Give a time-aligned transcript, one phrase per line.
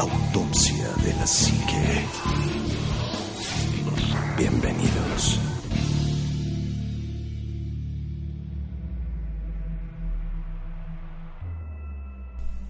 [0.00, 2.06] Autopsia de la Psique.
[4.38, 5.38] Bienvenidos.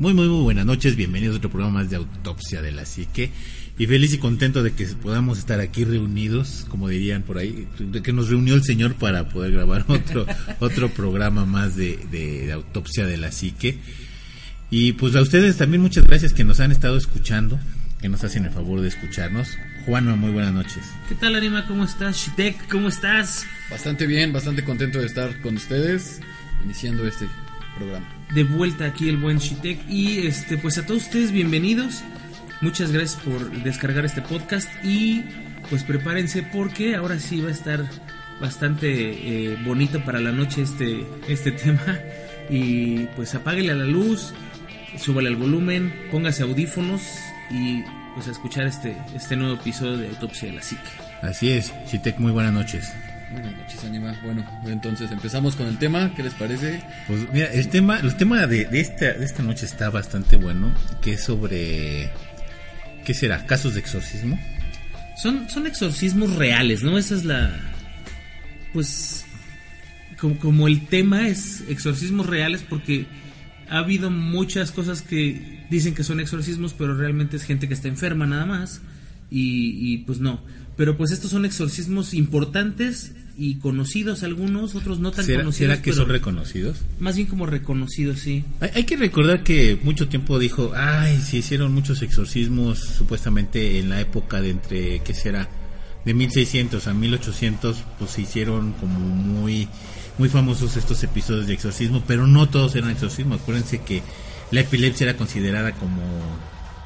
[0.01, 0.96] Muy, muy, muy buenas noches.
[0.96, 3.31] Bienvenidos a otro programa más de Autopsia de la Psique.
[3.79, 8.03] Y feliz y contento de que podamos estar aquí reunidos, como dirían por ahí, de
[8.03, 10.27] que nos reunió el Señor para poder grabar otro,
[10.59, 13.79] otro programa más de, de Autopsia de la Psique.
[14.71, 17.59] Y pues a ustedes también muchas gracias que nos han estado escuchando,
[18.01, 19.59] que nos hacen el favor de escucharnos.
[19.84, 20.84] Juanma, muy buenas noches.
[21.09, 21.66] ¿Qué tal, Anima?
[21.66, 22.16] ¿Cómo estás?
[22.16, 23.46] Shitek, ¿cómo estás?
[23.69, 26.20] Bastante bien, bastante contento de estar con ustedes,
[26.65, 27.27] iniciando este
[27.77, 28.06] programa.
[28.33, 29.88] De vuelta aquí el buen Shitek.
[29.88, 32.05] Y este, pues a todos ustedes, bienvenidos.
[32.60, 34.68] Muchas gracias por descargar este podcast.
[34.84, 35.24] Y
[35.68, 37.91] pues prepárense porque ahora sí va a estar
[38.41, 41.98] bastante eh, bonito para la noche este, este tema.
[42.48, 44.32] Y pues apáguele a la luz,
[44.97, 47.03] súbale al volumen, póngase audífonos
[47.51, 47.83] y
[48.15, 50.82] pues a escuchar este, este nuevo episodio de Autopsia de la Psique.
[51.23, 52.93] Así es, Chitek, muy buenas noches.
[53.32, 54.19] Buenas noches, Anima.
[54.24, 56.82] Bueno, entonces empezamos con el tema, ¿qué les parece?
[57.07, 60.74] Pues mira, el tema, el tema de, de, esta, de esta noche está bastante bueno,
[61.01, 62.10] que es sobre,
[63.04, 63.47] ¿qué será?
[63.47, 64.38] ¿Casos de exorcismo?
[65.16, 66.99] Son, son exorcismos reales, ¿no?
[66.99, 67.54] Esa es la,
[68.72, 69.25] pues,
[70.19, 73.06] como, como el tema es exorcismos reales porque
[73.71, 77.88] ha habido muchas cosas que dicen que son exorcismos, pero realmente es gente que está
[77.88, 78.82] enferma nada más.
[79.31, 80.41] Y, y, pues no.
[80.76, 85.71] Pero pues estos son exorcismos importantes y conocidos algunos, otros no tan ¿Será, conocidos.
[85.71, 86.78] ¿Será que son reconocidos?
[86.98, 88.44] Más bien como reconocidos, sí.
[88.59, 93.88] Hay, hay, que recordar que mucho tiempo dijo, ay, se hicieron muchos exorcismos supuestamente en
[93.88, 95.48] la época de entre, ¿qué será?
[96.04, 99.69] De 1600 a 1800, pues se hicieron como muy
[100.21, 103.37] muy famosos estos episodios de exorcismo, pero no todos eran exorcismo.
[103.37, 104.03] Acuérdense que
[104.50, 106.03] la epilepsia era considerada como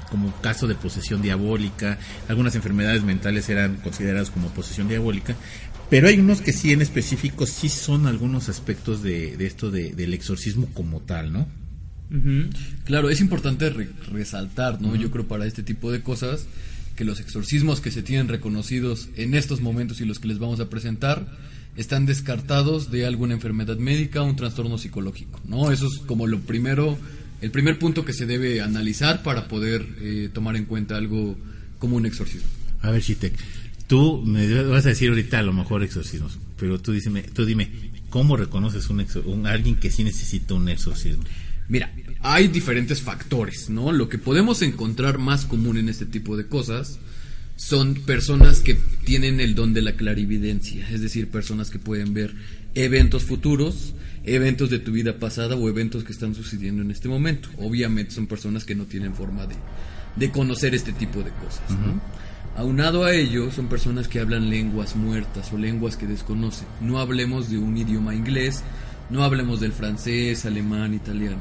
[0.09, 5.35] como caso de posesión diabólica, algunas enfermedades mentales eran consideradas como posesión diabólica,
[5.91, 9.93] pero hay unos que sí en específico sí son algunos aspectos de, de esto de,
[9.93, 11.49] del exorcismo como tal, ¿no?
[12.13, 12.51] Uh -huh.
[12.85, 14.91] Claro, es importante re resaltar, ¿no?
[14.91, 15.01] Uh -huh.
[15.01, 16.47] Yo creo para este tipo de cosas
[16.95, 20.61] que los exorcismos que se tienen reconocidos en estos momentos y los que les vamos
[20.61, 21.27] a presentar
[21.77, 25.71] están descartados de alguna enfermedad médica o un trastorno psicológico, ¿no?
[25.71, 26.99] Eso es como lo primero,
[27.41, 31.37] el primer punto que se debe analizar para poder eh, tomar en cuenta algo
[31.79, 32.49] como un exorcismo.
[32.81, 33.35] A ver, Chitek,
[33.87, 37.71] tú me vas a decir ahorita a lo mejor exorcismos, pero tú, díseme, tú dime,
[38.09, 41.25] ¿cómo reconoces un, un alguien que sí necesita un exorcismo?
[41.69, 43.91] Mira, hay diferentes factores, ¿no?
[43.91, 46.99] Lo que podemos encontrar más común en este tipo de cosas
[47.57, 52.35] son personas que tienen el don de la clarividencia, es decir, personas que pueden ver
[52.75, 53.95] eventos futuros,
[54.25, 57.49] eventos de tu vida pasada o eventos que están sucediendo en este momento.
[57.59, 59.55] Obviamente son personas que no tienen forma de,
[60.17, 61.63] de conocer este tipo de cosas.
[61.71, 61.87] Uh -huh.
[61.87, 62.01] ¿no?
[62.57, 66.69] Aunado a ello, son personas que hablan lenguas muertas o lenguas que desconocen.
[66.81, 68.63] No hablemos de un idioma inglés,
[69.11, 71.39] no hablemos del francés, alemán, italiano.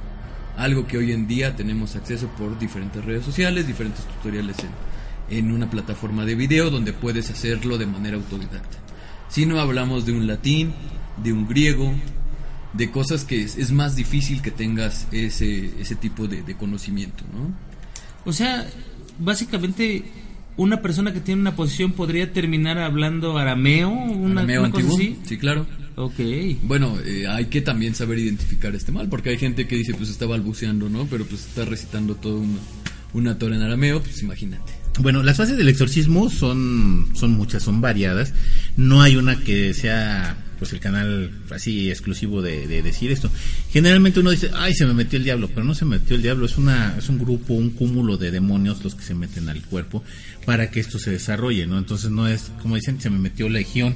[0.57, 4.69] Algo que hoy en día tenemos acceso por diferentes redes sociales, diferentes tutoriales en,
[5.30, 8.78] en una plataforma de video donde puedes hacerlo de manera autodidacta.
[9.30, 10.74] Si no hablamos de un latín,
[11.24, 11.94] de un griego,
[12.74, 17.24] de cosas que es, es más difícil que tengas ese, ese tipo de, de, conocimiento,
[17.34, 17.56] ¿no?
[18.26, 18.66] O sea,
[19.20, 20.06] básicamente
[20.58, 25.04] una persona que tiene una posición podría terminar hablando arameo, una, arameo una antiguo, cosa
[25.04, 25.20] así.
[25.24, 25.66] sí, claro.
[25.96, 26.20] Ok.
[26.64, 30.10] Bueno, eh, hay que también saber identificar este mal, porque hay gente que dice, pues
[30.10, 31.06] está balbuceando, ¿no?
[31.06, 32.60] Pero pues está recitando todo una,
[33.14, 34.83] una tora en arameo, pues imagínate.
[35.00, 38.34] Bueno, las fases del exorcismo son, son muchas, son variadas.
[38.78, 43.30] No hay una que sea pues el canal así exclusivo de, de, decir esto.
[43.72, 46.46] Generalmente uno dice, ay, se me metió el diablo, pero no se metió el diablo,
[46.46, 50.04] es una es un grupo, un cúmulo de demonios los que se meten al cuerpo
[50.46, 51.78] para que esto se desarrolle, ¿no?
[51.78, 53.96] Entonces no es, como dicen, se me metió la legión.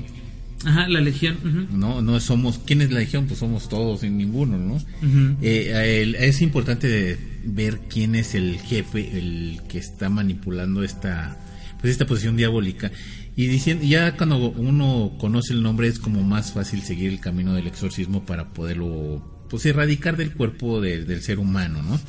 [0.66, 1.38] Ajá, la legión.
[1.44, 1.70] Uh -huh.
[1.70, 3.28] No, no somos, ¿quién es la legión?
[3.28, 4.74] Pues somos todos sin ninguno, ¿no?
[4.74, 5.36] Uh -huh.
[5.42, 11.38] eh, el, es importante ver quién es el jefe, el que está manipulando esta,
[11.80, 12.92] pues esta posición diabólica.
[13.36, 17.54] Y diciendo ya cuando uno conoce el nombre es como más fácil seguir el camino
[17.54, 22.00] del exorcismo para poderlo pues erradicar del cuerpo de, del ser humano no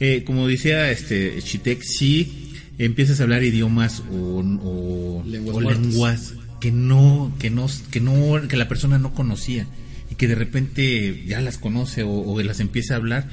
[0.00, 6.34] eh, como decía este Chitek sí empiezas a hablar idiomas o, o, lenguas, o lenguas
[6.58, 9.66] que no que no que no que la persona no conocía
[10.10, 13.28] y que de repente ya las conoce o, o las empieza a hablar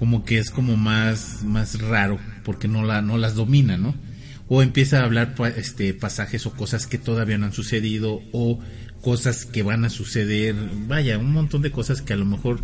[0.00, 3.94] como que es como más más raro porque no la no las domina no
[4.48, 8.58] o empieza a hablar este pasajes o cosas que todavía no han sucedido o
[9.02, 10.54] cosas que van a suceder,
[10.86, 12.62] vaya, un montón de cosas que a lo mejor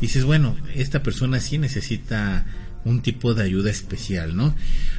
[0.00, 2.46] dices, bueno, esta persona sí necesita
[2.84, 4.54] un tipo de ayuda especial, ¿no?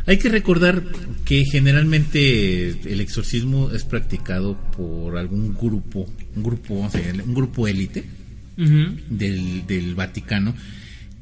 [0.06, 0.84] Hay que recordar
[1.24, 6.06] que generalmente el exorcismo es practicado por algún grupo,
[6.36, 8.06] un grupo, vamos a decir, un grupo élite
[8.58, 10.54] del, del Vaticano,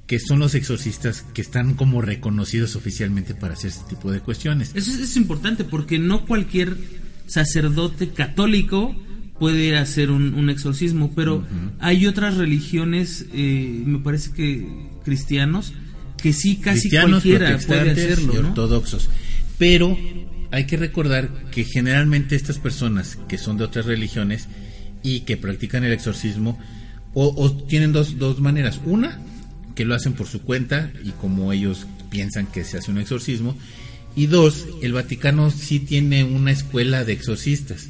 [0.08, 4.72] que son los exorcistas que están como reconocidos oficialmente para hacer este tipo de cuestiones.
[4.76, 6.78] Eso es, es importante porque no cualquier
[7.28, 8.96] sacerdote católico
[9.40, 11.44] puede hacer un, un exorcismo, pero
[11.80, 14.66] hay otras religiones, eh, me parece que
[15.04, 15.74] cristianos,
[16.22, 18.50] que sí casi cristianos, cualquiera puede hacerlo, y ¿no?
[18.50, 19.10] ortodoxos.
[19.58, 19.98] Pero
[20.52, 24.48] hay que recordar que generalmente estas personas que son de otras religiones
[25.04, 26.58] y que practican el exorcismo
[27.14, 28.80] o, o tienen dos, dos maneras.
[28.86, 29.20] Una,
[29.76, 33.58] que lo hacen por su cuenta y como ellos piensan que se hace un exorcismo.
[34.16, 37.90] Y dos, el Vaticano sí tiene una escuela de exorcistas.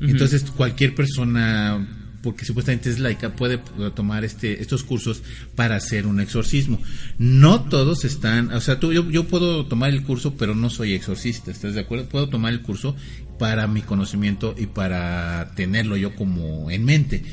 [0.00, 1.84] Entonces cualquier persona,
[2.22, 3.58] porque supuestamente es laica, puede
[3.96, 5.24] tomar este, estos cursos
[5.56, 6.80] para hacer un exorcismo.
[7.18, 10.94] No todos están, o sea, tú, yo, yo puedo tomar el curso, pero no soy
[10.94, 12.08] exorcista, ¿estás de acuerdo?
[12.08, 12.94] Puedo tomar el curso
[13.40, 17.24] para mi conocimiento y para tenerlo yo como en mente.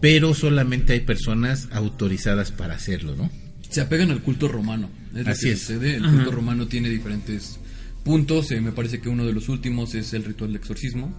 [0.00, 3.30] Pero solamente hay personas autorizadas para hacerlo, ¿no?
[3.68, 4.88] Se apegan al culto romano.
[5.14, 5.60] Es lo Así que es.
[5.60, 5.96] sucede.
[5.96, 6.14] El Ajá.
[6.14, 7.58] culto romano tiene diferentes
[8.04, 8.50] puntos.
[8.52, 11.12] eh, me parece que uno de los últimos es el ritual de exorcismo.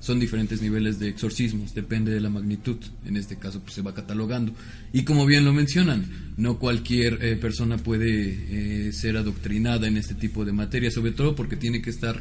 [0.00, 2.76] Son diferentes niveles de exorcismos, depende de la magnitud.
[3.06, 4.52] En este caso, pues se va catalogando.
[4.92, 10.14] Y como bien lo mencionan, no cualquier eh, persona puede eh, ser adoctrinada en este
[10.14, 12.20] tipo de materia, sobre todo porque tiene que estar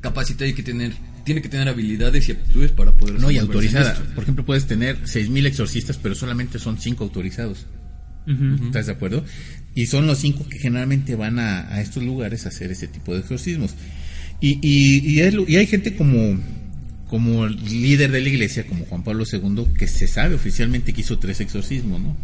[0.00, 0.92] capacitada y que tener,
[1.24, 3.94] tiene que tener habilidades y aptitudes para poder No, y autorizada.
[4.14, 7.66] Por ejemplo, puedes tener 6.000 exorcistas, pero solamente son 5 autorizados.
[8.66, 9.24] ¿Estás de acuerdo?
[9.74, 13.12] Y son los cinco que generalmente van a, a estos lugares a hacer ese tipo
[13.14, 13.74] de exorcismos.
[14.40, 16.38] Y, y, y, hay, y hay gente como,
[17.08, 21.18] como líder de la iglesia, como Juan Pablo II, que se sabe oficialmente que hizo
[21.18, 22.16] tres exorcismos, ¿no?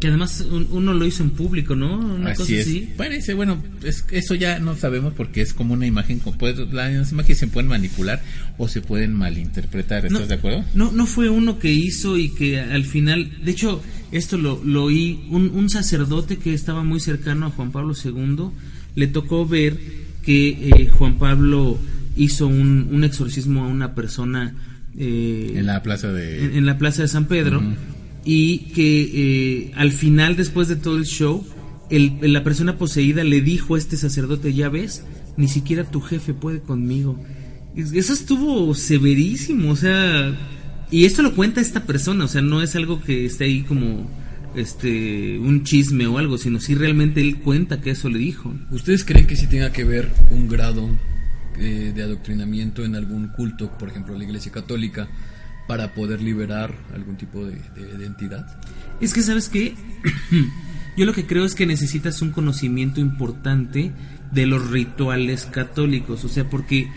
[0.00, 1.98] Que además un- uno lo hizo en público, ¿no?
[1.98, 2.66] Una cosa así es.
[2.66, 2.88] así.
[2.96, 7.12] Parece, bueno, es, eso ya no sabemos porque es como una imagen, como puede- las
[7.12, 8.22] imágenes se pueden manipular
[8.56, 10.64] o se pueden malinterpretar, ¿estás No, de acuerdo?
[10.74, 14.84] No, no fue uno que hizo y que al final, de hecho, esto lo, lo
[14.84, 18.52] oí, un, un sacerdote que estaba muy cercano a Juan Pablo II,
[18.94, 19.76] le tocó ver
[20.24, 21.78] que eh, Juan Pablo
[22.16, 24.54] hizo un, un exorcismo a una persona
[24.98, 26.42] eh, En la plaza de...
[26.46, 27.62] en, en la plaza de San Pedro.
[28.24, 31.44] Y que eh, al final, después de todo el show,
[31.90, 35.04] el, la persona poseída le dijo a este sacerdote, ya ves,
[35.36, 37.18] ni siquiera tu jefe puede conmigo.
[37.76, 40.36] Es- Eso estuvo severísimo, o sea,
[40.90, 44.10] y esto lo cuenta esta persona, o sea, no es algo que esté ahí como
[44.56, 48.52] este un chisme o algo, sino si realmente él cuenta que eso le dijo.
[48.70, 50.88] ¿Ustedes creen que sí tenga que ver un grado
[51.58, 55.08] eh, de adoctrinamiento en algún culto, por ejemplo la Iglesia Católica,
[55.70, 58.44] para poder liberar algún tipo de, de- de entidad?
[59.00, 59.74] Es que, ¿sabes qué?
[60.96, 63.92] Yo lo que creo es que necesitas un conocimiento importante
[64.32, 66.88] de los rituales católicos, o sea, porque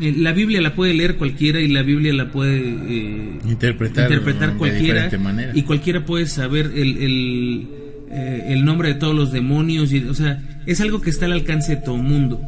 [0.00, 4.52] eh, la Biblia la puede leer cualquiera y la Biblia la puede eh, Interpretar interpretar
[4.54, 5.52] de cualquiera diferente manera.
[5.54, 7.68] y cualquiera puede saber el, el,
[8.10, 11.32] eh, el nombre de todos los demonios, y, o sea, es algo que está al
[11.32, 12.40] alcance de todo mundo.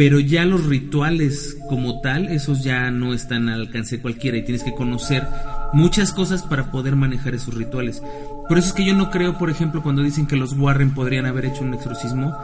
[0.00, 4.42] Pero ya los rituales como tal, esos ya no están al alcance de cualquiera y
[4.42, 5.28] tienes que conocer
[5.74, 8.02] muchas cosas para poder manejar esos rituales.
[8.48, 11.26] Por eso es que yo no creo, por ejemplo, cuando dicen que los Warren podrían
[11.26, 12.34] haber hecho un exorcismo,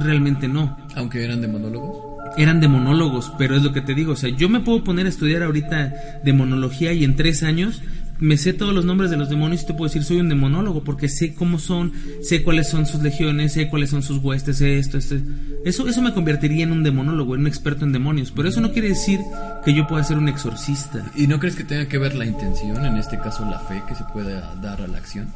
[0.00, 0.78] realmente no.
[0.96, 1.98] Aunque eran de monólogos.
[2.38, 5.10] Eran demonólogos, pero es lo que te digo, o sea, yo me puedo poner a
[5.10, 5.92] estudiar ahorita
[6.24, 7.82] demonología y en tres años
[8.20, 10.82] me sé todos los nombres de los demonios y te puedo decir soy un demonólogo
[10.82, 14.78] porque sé cómo son, sé cuáles son sus legiones, sé cuáles son sus huestes, sé
[14.78, 15.16] esto, esto.
[15.64, 18.72] Eso, eso me convertiría en un demonólogo, en un experto en demonios, pero eso no
[18.72, 19.20] quiere decir
[19.64, 21.04] que yo pueda ser un exorcista.
[21.16, 23.94] ¿Y no crees que tenga que ver la intención, en este caso la fe que
[23.94, 25.32] se pueda dar a la acción?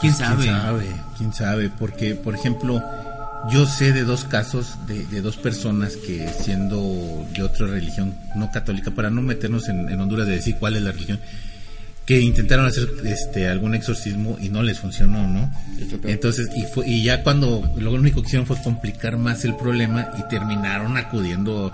[0.00, 0.42] ¿Quién sabe?
[0.42, 0.86] ¿Quién sabe?
[1.16, 1.70] ¿Quién sabe?
[1.70, 2.82] Porque, por ejemplo,
[3.50, 8.50] yo sé de dos casos de, de dos personas que siendo de otra religión no
[8.50, 11.18] católica, para no meternos en, en Honduras de decir cuál es la religión,
[12.06, 15.50] que intentaron hacer este algún exorcismo y no les funcionó, ¿no?
[16.04, 20.08] Entonces, y fue, y ya cuando lo único que hicieron fue complicar más el problema
[20.18, 21.72] y terminaron acudiendo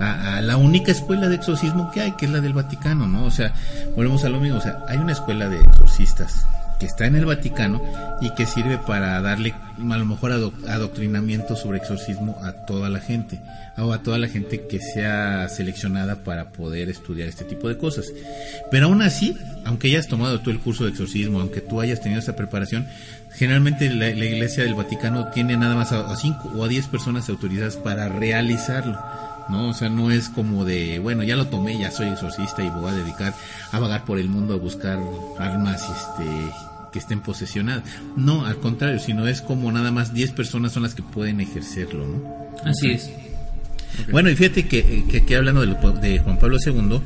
[0.00, 3.24] a, a la única escuela de exorcismo que hay, que es la del Vaticano, ¿no?
[3.24, 3.52] O sea,
[3.94, 6.44] volvemos a lo mismo, o sea, hay una escuela de exorcistas
[6.78, 7.82] que está en el Vaticano
[8.20, 13.00] y que sirve para darle a lo mejor ado- adoctrinamiento sobre exorcismo a toda la
[13.00, 13.40] gente
[13.76, 18.06] o a toda la gente que sea seleccionada para poder estudiar este tipo de cosas.
[18.70, 22.20] Pero aún así, aunque hayas tomado tú el curso de exorcismo, aunque tú hayas tenido
[22.20, 22.86] esa preparación,
[23.32, 27.28] generalmente la, la Iglesia del Vaticano tiene nada más a 5 o a 10 personas
[27.28, 28.98] autorizadas para realizarlo.
[29.48, 29.68] ¿no?
[29.70, 32.90] O sea, no es como de, bueno, ya lo tomé, ya soy exorcista y voy
[32.90, 33.32] a dedicar
[33.72, 34.98] a vagar por el mundo a buscar
[35.38, 37.84] armas este que estén posesionadas.
[38.16, 42.06] No, al contrario, sino es como nada más 10 personas son las que pueden ejercerlo,
[42.06, 42.46] ¿no?
[42.64, 43.10] Así es.
[44.10, 47.00] Bueno, y fíjate que, que aquí hablando de, lo- de Juan Pablo II,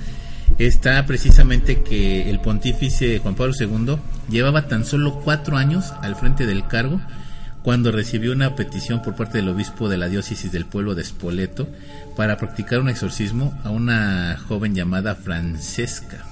[0.58, 3.96] está precisamente que el pontífice Juan Pablo II
[4.30, 7.00] llevaba tan solo cuatro años al frente del cargo
[7.62, 11.68] cuando recibió una petición por parte del obispo de la diócesis del pueblo de Spoleto
[12.16, 16.26] para practicar un exorcismo a una joven llamada Francesca,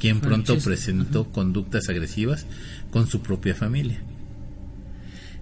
[0.00, 2.46] quien pronto presentó conductas agresivas
[2.90, 3.98] con su propia familia.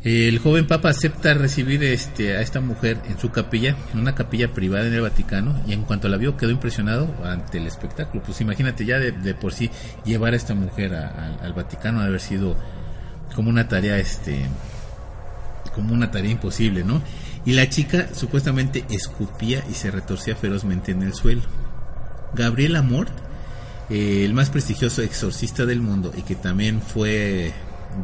[0.05, 4.53] El joven papa acepta recibir este, a esta mujer en su capilla, en una capilla
[4.55, 8.23] privada en el Vaticano, y en cuanto la vio quedó impresionado ante el espectáculo.
[8.23, 9.69] Pues imagínate ya de, de por sí
[10.05, 12.57] llevar a esta mujer a- a- al Vaticano ha haber sido
[13.35, 14.47] como una tarea, este,
[15.75, 17.03] como una tarea imposible, ¿no?
[17.45, 21.43] Y la chica supuestamente escupía y se retorcía ferozmente en el suelo.
[22.35, 23.11] Gabriel Amort,
[23.90, 27.52] eh, el más prestigioso exorcista del mundo y que también fue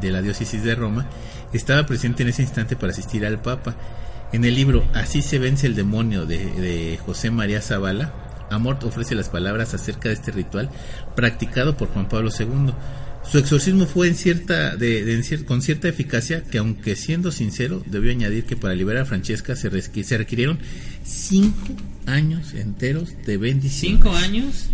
[0.00, 1.06] de la diócesis de Roma,
[1.52, 3.76] estaba presente en ese instante para asistir al Papa.
[4.32, 8.12] En el libro Así se vence el demonio de, de José María Zavala,
[8.52, 10.70] Amort ofrece las palabras acerca de este ritual
[11.16, 12.72] practicado por Juan Pablo II.
[13.30, 18.44] Su exorcismo fue en cierta, de, con cierta eficacia que aunque siendo sincero, debió añadir
[18.44, 19.68] que para liberar a Francesca se,
[20.18, 20.58] requirieron
[21.04, 21.68] cinco
[22.06, 23.92] años enteros de bendición.
[23.94, 24.70] ¿Cinco años?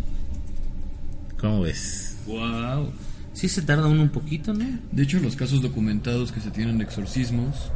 [1.40, 2.16] ¿Cómo ves?
[2.26, 2.90] Wow.
[3.32, 4.64] Sí se tarda uno un poquito, ¿no?
[4.90, 7.70] De hecho, los casos documentados que se tienen de exorcismos,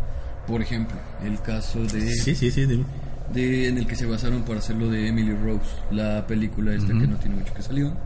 [0.47, 2.67] por ejemplo, el caso de, Sí, sí, sí.
[2.67, 2.85] de-
[3.33, 7.07] de- en el que se basaron para hacerlo de Emily Rose, la película esta que
[7.07, 7.97] no tiene mucho que salió,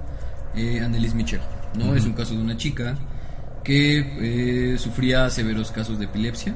[0.55, 1.41] eh, Annelise Michel,
[1.79, 1.95] ¿no?
[1.97, 2.97] Es un caso de una chica
[3.65, 6.55] que eh, sufría severos casos de epilepsia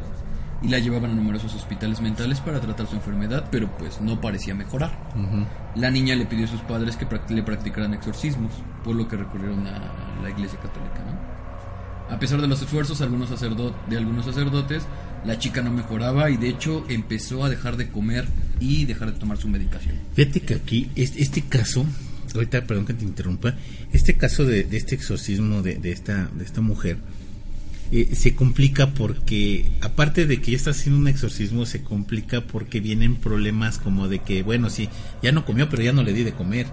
[0.63, 4.55] y la llevaban a numerosos hospitales mentales para tratar su enfermedad, pero pues no parecía
[4.55, 4.91] mejorar.
[5.75, 8.53] La niña le pidió a sus padres que le practicaran exorcismos,
[8.85, 12.15] por lo que recurrieron a la iglesia católica, ¿no?
[12.15, 14.83] A pesar de los esfuerzos algunos de algunos sacerdotes,
[15.25, 18.27] la chica no mejoraba y de hecho empezó a dejar de comer
[18.59, 19.97] y dejar de tomar su medicación.
[20.15, 21.87] Fíjate que aquí, este, este caso,
[22.35, 23.55] ahorita perdón que te interrumpa,
[23.93, 26.99] este caso de, de este exorcismo de, de esta, de esta mujer,
[27.93, 32.81] eh, se complica porque, aparte de que ya está haciendo un exorcismo, se complica porque
[32.81, 34.89] vienen problemas como de que, bueno, sí,
[35.23, 36.67] ya no comió, pero ya no le di de comer.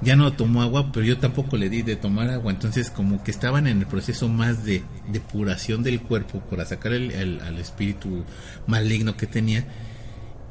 [0.00, 2.52] Ya no tomó agua, pero yo tampoco le di de tomar agua.
[2.52, 7.10] Entonces, como que estaban en el proceso más de depuración del cuerpo para sacar el,
[7.10, 8.24] el- al espíritu
[8.68, 9.66] maligno que tenía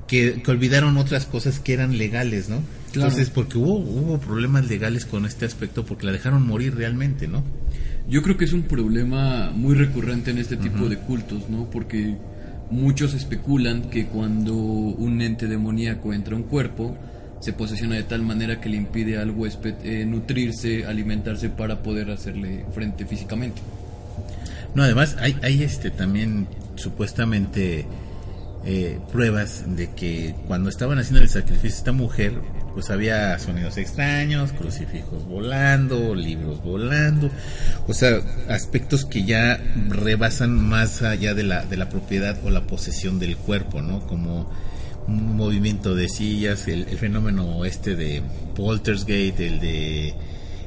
[0.07, 2.61] que, que olvidaron otras cosas que eran legales, ¿no?
[2.91, 3.09] Claro.
[3.09, 7.43] Entonces, porque hubo, hubo problemas legales con este aspecto, porque la dejaron morir realmente, ¿no?
[8.09, 11.69] Yo creo que es un problema muy recurrente en este tipo de cultos, ¿no?
[11.69, 12.15] Porque
[12.71, 16.95] muchos especulan que cuando un ente demoníaco entra a un cuerpo,
[17.41, 22.09] se posesiona de tal manera que le impide al huésped eh, nutrirse, alimentarse para poder
[22.09, 23.61] hacerle frente físicamente.
[24.73, 27.85] No, además hay, hay este también supuestamente
[28.69, 32.33] eh, pruebas de que cuando estaban haciendo el sacrificio esta mujer,
[32.73, 37.31] pues había sonidos extraños, crucifijos volando, libros volando,
[37.87, 38.19] o sea,
[38.49, 39.57] aspectos que ya
[39.87, 44.05] rebasan más allá de la, de la propiedad o la posesión del cuerpo, ¿no?
[44.05, 44.51] Como
[45.07, 48.21] un movimiento de sillas, el, fenómeno este de
[48.53, 50.13] Poltergeist, el de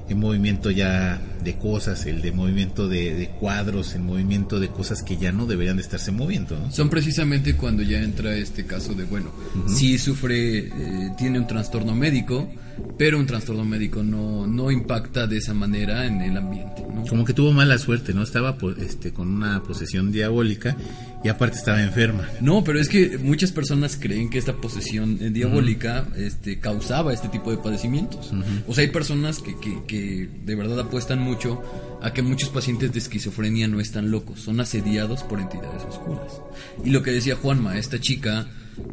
[0.08, 5.02] el movimiento ya de cosas, el de movimiento de, de cuadros, el movimiento de cosas
[5.02, 6.70] que ya no deberían de estarse moviendo, ¿no?
[6.72, 9.30] Son precisamente cuando ya entra este caso de, bueno,
[9.66, 10.70] sí sufre, eh,
[11.18, 12.48] tiene un trastorno médico,
[12.96, 17.04] pero un trastorno médico no, no impacta de esa manera en el ambiente, ¿no?
[17.04, 18.22] Como que tuvo mala suerte, ¿no?
[18.22, 20.76] Estaba pues, este, con una posesión diabólica
[21.22, 22.28] y aparte estaba enferma.
[22.40, 27.28] No, pero es que muchas personas creen que esta posesión eh, diabólica este, causaba este
[27.28, 28.32] tipo de padecimientos.
[28.66, 31.62] O sea, hay personas que, que, que de verdad apuestan mucho
[32.02, 36.40] a que muchos pacientes de esquizofrenia no están locos, son asediados por entidades oscuras.
[36.84, 38.46] Y lo que decía Juanma, esta chica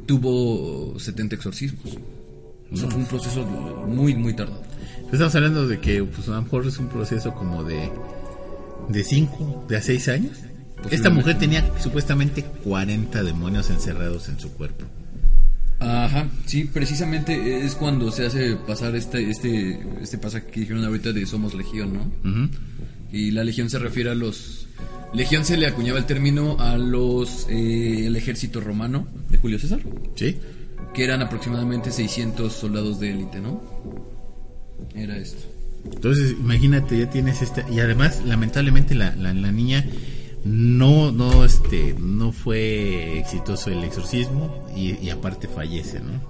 [0.06, 1.98] tuvo 70 exorcismos.
[2.72, 4.62] O sea, fue un proceso muy, muy tardado.
[5.12, 7.89] Estamos hablando de que pues, a lo mejor es un proceso como de
[8.89, 10.38] de 5, de a 6 años.
[10.91, 14.86] Esta mujer tenía supuestamente 40 demonios encerrados en su cuerpo.
[15.79, 21.13] Ajá, sí, precisamente es cuando se hace pasar este, este, este pasaje que dijeron ahorita
[21.13, 22.50] de Somos Legión, ¿no?
[23.12, 24.67] Y la legión se refiere a los...
[25.13, 27.48] Legión se le acuñaba el término a los...
[27.50, 29.79] eh, el ejército romano de Julio César,
[30.15, 30.38] ¿Sí?
[30.93, 33.62] que eran aproximadamente 600 soldados de élite, ¿no?
[34.96, 35.43] Era esto.
[35.86, 39.86] Entonces, imagínate, ya tienes esta y además lamentablemente la, la, la niña
[40.48, 46.22] no no este no fue exitoso el exorcismo y, aparte fallece, ¿no?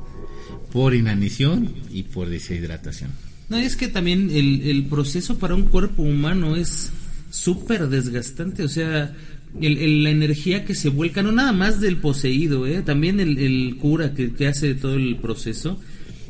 [0.71, 3.11] Por inanición y por deshidratación.
[3.49, 6.91] No, es que también el, proceso para un cuerpo humano es
[7.29, 9.15] súper desgastante, o sea,
[9.61, 12.81] el- la energía que se vuelca, no nada más del poseído, ¿eh?
[12.81, 15.79] también el, el cura que, que hace todo el proceso,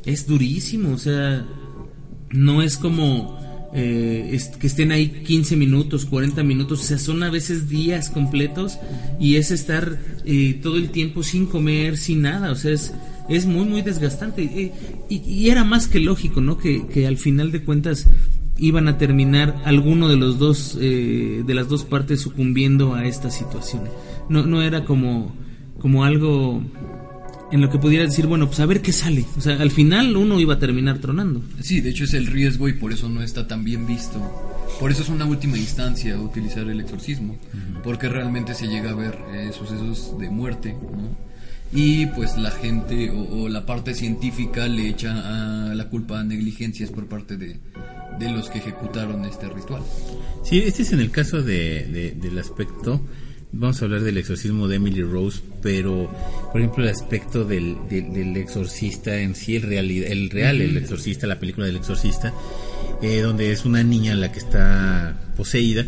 [0.05, 1.45] es durísimo, o sea,
[2.31, 3.39] no es como
[3.73, 8.79] eh, que estén ahí 15 minutos, 40 minutos, o sea, son a veces días completos
[9.19, 12.93] y es estar eh, todo el tiempo sin comer, sin nada, o sea, es,
[13.29, 14.43] es muy, muy desgastante.
[14.43, 14.71] Eh,
[15.09, 16.57] y, y era más que lógico, ¿no?
[16.57, 18.07] Que, que al final de cuentas
[18.59, 23.29] iban a terminar alguno de los dos, eh, de las dos partes sucumbiendo a esta
[23.29, 23.83] situación.
[24.29, 25.35] No, no era como,
[25.79, 26.61] como algo
[27.51, 29.25] en lo que pudiera decir, bueno, pues a ver qué sale.
[29.37, 31.41] O sea, al final uno iba a terminar tronando.
[31.61, 34.19] Sí, de hecho es el riesgo y por eso no está tan bien visto.
[34.79, 37.35] Por eso es una última instancia utilizar el exorcismo,
[37.83, 41.17] porque realmente se llega a ver eh, sucesos de muerte, ¿no?
[41.73, 46.23] Y pues la gente o, o la parte científica le echa a la culpa a
[46.23, 47.59] negligencias por parte de,
[48.19, 49.81] de los que ejecutaron este ritual.
[50.45, 53.01] Sí, este es en el caso de, de- del aspecto,
[53.59, 56.09] vamos a hablar del exorcismo de Emily Rose, pero
[56.51, 60.77] por ejemplo el aspecto del, del, del exorcista en sí, el real, el real, el
[60.77, 62.33] exorcista, la película del exorcista,
[63.01, 65.85] eh, donde es una niña la que está poseída,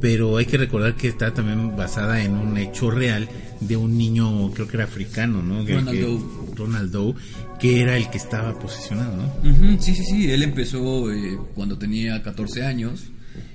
[0.00, 3.28] pero hay que recordar que está también basada en un hecho real
[3.60, 5.64] de un niño, creo que era africano, ¿no?
[5.66, 6.20] Ronald que- Doe.
[6.54, 7.14] Ronald Doe,
[7.58, 9.50] que era el que estaba posesionado, ¿no?
[9.50, 13.04] Ujú, sí, sí, sí, él empezó eh, cuando tenía 14 años,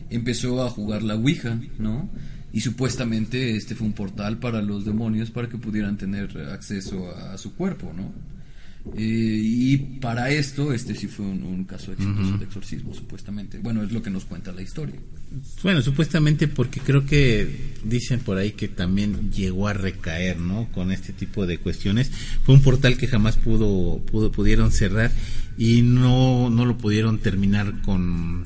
[0.09, 2.09] empezó a jugar la Ouija, ¿no?
[2.53, 7.33] Y supuestamente este fue un portal para los demonios para que pudieran tener acceso a,
[7.33, 8.11] a su cuerpo, ¿no?
[8.97, 13.59] Eh, y para esto, este sí fue un, un caso exitoso de exorcismo, supuestamente.
[13.59, 14.95] Bueno, es lo que nos cuenta la historia.
[15.63, 20.67] Bueno, supuestamente porque creo que dicen por ahí que también llegó a recaer, ¿no?
[20.71, 22.11] Con este tipo de cuestiones.
[22.43, 25.11] Fue un portal que jamás pudo, pudo pudieron cerrar
[25.57, 28.45] y no, no lo pudieron terminar con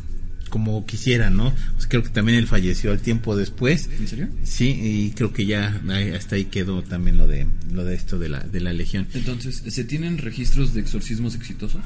[0.56, 1.54] como quisieran, ¿no?
[1.74, 3.90] Pues creo que también él falleció al tiempo después.
[4.00, 4.30] ¿En serio?
[4.46, 5.82] Sí, y creo que ya
[6.16, 9.06] hasta ahí quedó también lo de lo de esto de la de la legión.
[9.14, 11.82] Entonces, ¿se tienen registros de exorcismos exitosos?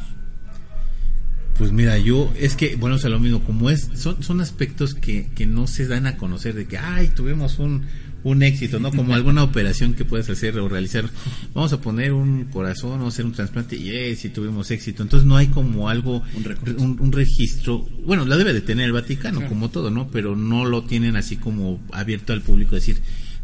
[1.58, 4.94] Pues mira, yo es que, bueno, o sea, lo mismo, como es, son, son aspectos
[4.94, 7.86] que, que no se dan a conocer de que, ay, tuvimos un,
[8.24, 8.92] un éxito, ¿no?
[8.92, 11.10] Como alguna operación que puedes hacer o realizar.
[11.54, 15.04] Vamos a poner un corazón, vamos a hacer un trasplante y, eh, si tuvimos éxito.
[15.04, 16.80] Entonces no hay como algo, Un récord.
[16.80, 19.50] un, un registro, bueno, la debe de tener el Vaticano, Claro.
[19.50, 20.10] como todo, ¿no?
[20.10, 22.98] Pero no lo tienen así como abierto al público, decir,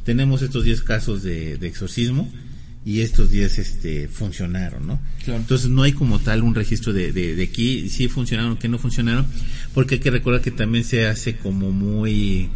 [0.04, 2.32] tenemos estos 10 casos de, de exorcismo
[2.86, 5.00] y estos 10 este, funcionaron, ¿no?
[5.24, 5.40] Claro.
[5.40, 8.78] Entonces no hay como tal un registro de, de, de aquí, si funcionaron, que no
[8.78, 9.26] funcionaron,
[9.74, 12.50] porque hay que recordar que también se hace como muy,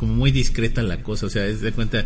[0.00, 2.04] como muy discreta la cosa, o sea, es de cuenta,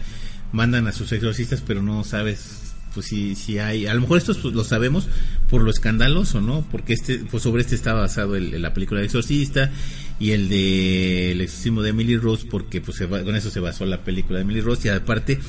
[0.53, 2.61] mandan a sus exorcistas, pero no sabes
[2.93, 5.09] pues si, si hay, a lo mejor estos pues, lo sabemos
[5.51, 6.65] por lo escandaloso, ¿no?
[6.71, 9.73] Porque este, pues sobre este está basado el, la película de Exorcista
[10.21, 13.59] y el de el exorcismo de Emily Rose, porque pues se va- con eso se
[13.59, 15.41] basó la película de Emily Rose y aparte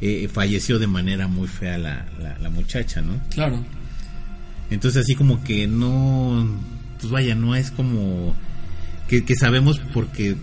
[0.00, 3.20] eh, falleció de manera muy fea la, la, la muchacha, ¿no?
[3.28, 3.62] Claro.
[4.70, 6.48] Entonces así como que no,
[6.98, 8.34] pues vaya, no es como
[9.06, 10.34] que, que sabemos porque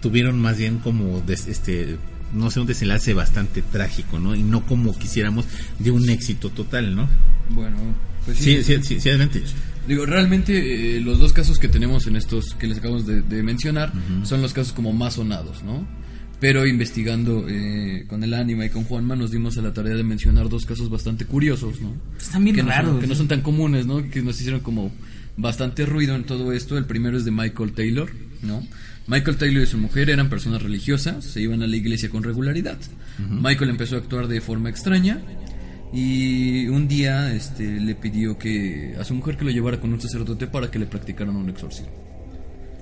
[0.00, 1.96] tuvieron más bien como des- este
[2.34, 4.34] no sé un desenlace bastante trágico, ¿no?
[4.34, 5.46] Y no como quisiéramos
[5.78, 7.08] de un éxito total, ¿no?
[7.50, 7.76] Bueno,
[8.26, 9.42] pues Sí, sí, sí, sí, adelante.
[9.86, 13.42] Digo, realmente eh, los dos casos que tenemos en estos que les acabamos de, de
[13.42, 13.90] mencionar
[14.24, 15.86] son los casos como más sonados, ¿no?
[16.40, 20.04] Pero investigando eh, con el ánima y con Juanma nos dimos a la tarea de
[20.04, 21.94] mencionar dos casos bastante curiosos, ¿no?
[22.20, 23.00] Están bien que no, son, raros.
[23.00, 24.08] que no son tan comunes, ¿no?
[24.10, 24.92] Que nos hicieron como
[25.38, 26.76] bastante ruido en todo esto.
[26.76, 28.10] El primero es de Michael Taylor,
[28.42, 28.62] ¿no?
[29.08, 32.76] Michael Taylor y su mujer eran personas religiosas, se iban a la iglesia con regularidad.
[33.18, 35.18] Michael empezó a actuar de forma extraña
[35.94, 40.00] y un día este, le pidió que a su mujer que lo llevara con un
[40.00, 41.90] sacerdote para que le practicaran un exorcismo.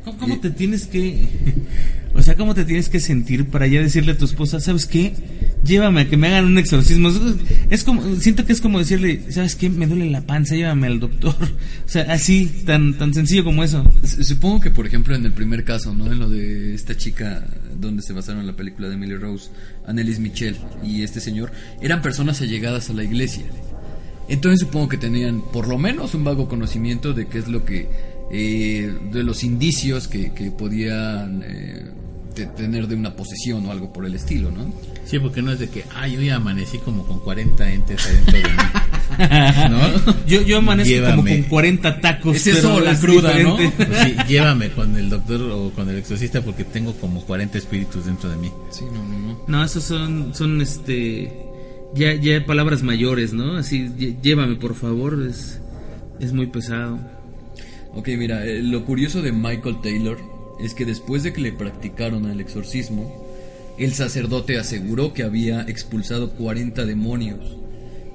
[0.05, 1.29] ¿Cómo, cómo te tienes que...
[2.15, 5.13] O sea, ¿cómo te tienes que sentir para ya decirle a tu esposa, ¿sabes qué?
[5.67, 7.11] Llévame a que me hagan un exorcismo.
[7.71, 9.69] Es como, siento que es como decirle, ¿sabes qué?
[9.69, 11.35] Me duele la panza, llévame al doctor.
[11.87, 13.85] O sea, así, tan, tan sencillo como eso.
[14.05, 16.11] Supongo que, por ejemplo, en el primer caso, ¿no?
[16.11, 17.47] En lo de esta chica
[17.81, 19.51] donde se basaron la película de Emily Rose,
[19.87, 23.45] Annelies Michel y este señor, eran personas allegadas a la iglesia.
[24.29, 27.89] Entonces supongo que tenían por lo menos un vago conocimiento de qué es lo que,
[28.33, 31.85] eh, de los indicios que, que podían eh,
[32.37, 34.73] te- tener de una posesión o algo por el estilo, ¿no?
[35.05, 38.43] Sí, porque no es de que, ay, hoy amanecí como con 40 entes adentro de
[38.45, 38.51] mí.
[39.71, 40.15] ¿No?
[40.27, 41.41] Yo, yo amanezco como Llévame.
[41.41, 42.37] con 40 tacos.
[42.37, 43.57] Es eso, la cruda, ¿no?
[43.57, 43.73] Pues
[44.05, 48.29] sí, llévame con el doctor o con el exorcista porque tengo como 40 espíritus dentro
[48.31, 48.51] de mí.
[48.71, 49.41] Sí, no, no, no.
[49.49, 51.33] No, esos son, son este,
[51.95, 53.57] ya, ya palabras mayores, ¿no?
[53.57, 53.91] Así,
[54.23, 55.61] llévame por favor, es,
[56.21, 56.99] es muy pesado.
[57.95, 60.19] Ok, mira, eh, lo curioso de Michael Taylor
[60.61, 63.27] es que después de que le practicaron el exorcismo,
[63.79, 67.57] el sacerdote aseguró que había expulsado 40 demonios,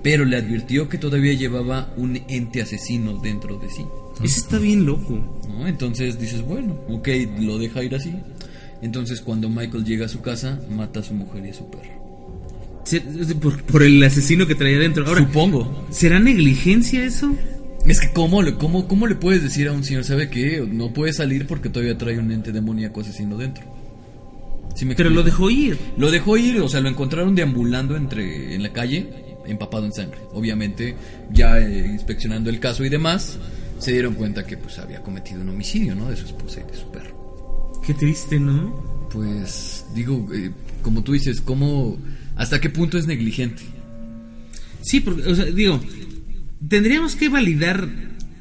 [0.01, 3.85] pero le advirtió que todavía llevaba un ente asesino dentro de sí.
[4.23, 5.19] Ese está bien loco.
[5.47, 5.67] ¿no?
[5.67, 7.07] Entonces dices, bueno, ok,
[7.39, 8.13] lo deja ir así.
[8.81, 12.01] Entonces cuando Michael llega a su casa, mata a su mujer y a su perro.
[13.39, 15.05] Por, por el asesino que traía dentro.
[15.05, 15.85] Ahora, Supongo.
[15.91, 17.31] ¿será negligencia eso?
[17.85, 20.65] Es que ¿cómo, le- cómo, ¿cómo le puedes decir a un señor, sabe qué?
[20.71, 23.63] No puede salir porque todavía trae un ente demoníaco asesino dentro.
[24.75, 25.77] ¿Sí me Pero lo dejó ir.
[25.97, 29.09] Lo dejó ir, o sea, lo encontraron deambulando entre en la calle,
[29.45, 30.19] empapado en sangre.
[30.33, 30.95] Obviamente,
[31.31, 33.37] ya eh, inspeccionando el caso y demás,
[33.79, 36.09] se dieron cuenta que pues había cometido un homicidio, ¿no?
[36.09, 37.81] De su esposa y de su perro.
[37.85, 39.07] Qué triste, ¿no?
[39.11, 40.51] Pues digo, eh,
[40.83, 41.97] como tú dices, ¿cómo,
[42.35, 43.63] hasta qué punto es negligente?
[44.81, 45.81] Sí, porque, o sea, digo,
[46.67, 47.87] tendríamos que validar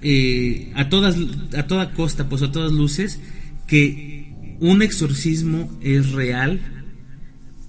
[0.02, 1.16] eh, a todas,
[1.56, 3.20] a toda costa, pues a todas luces,
[3.66, 6.60] que un exorcismo es real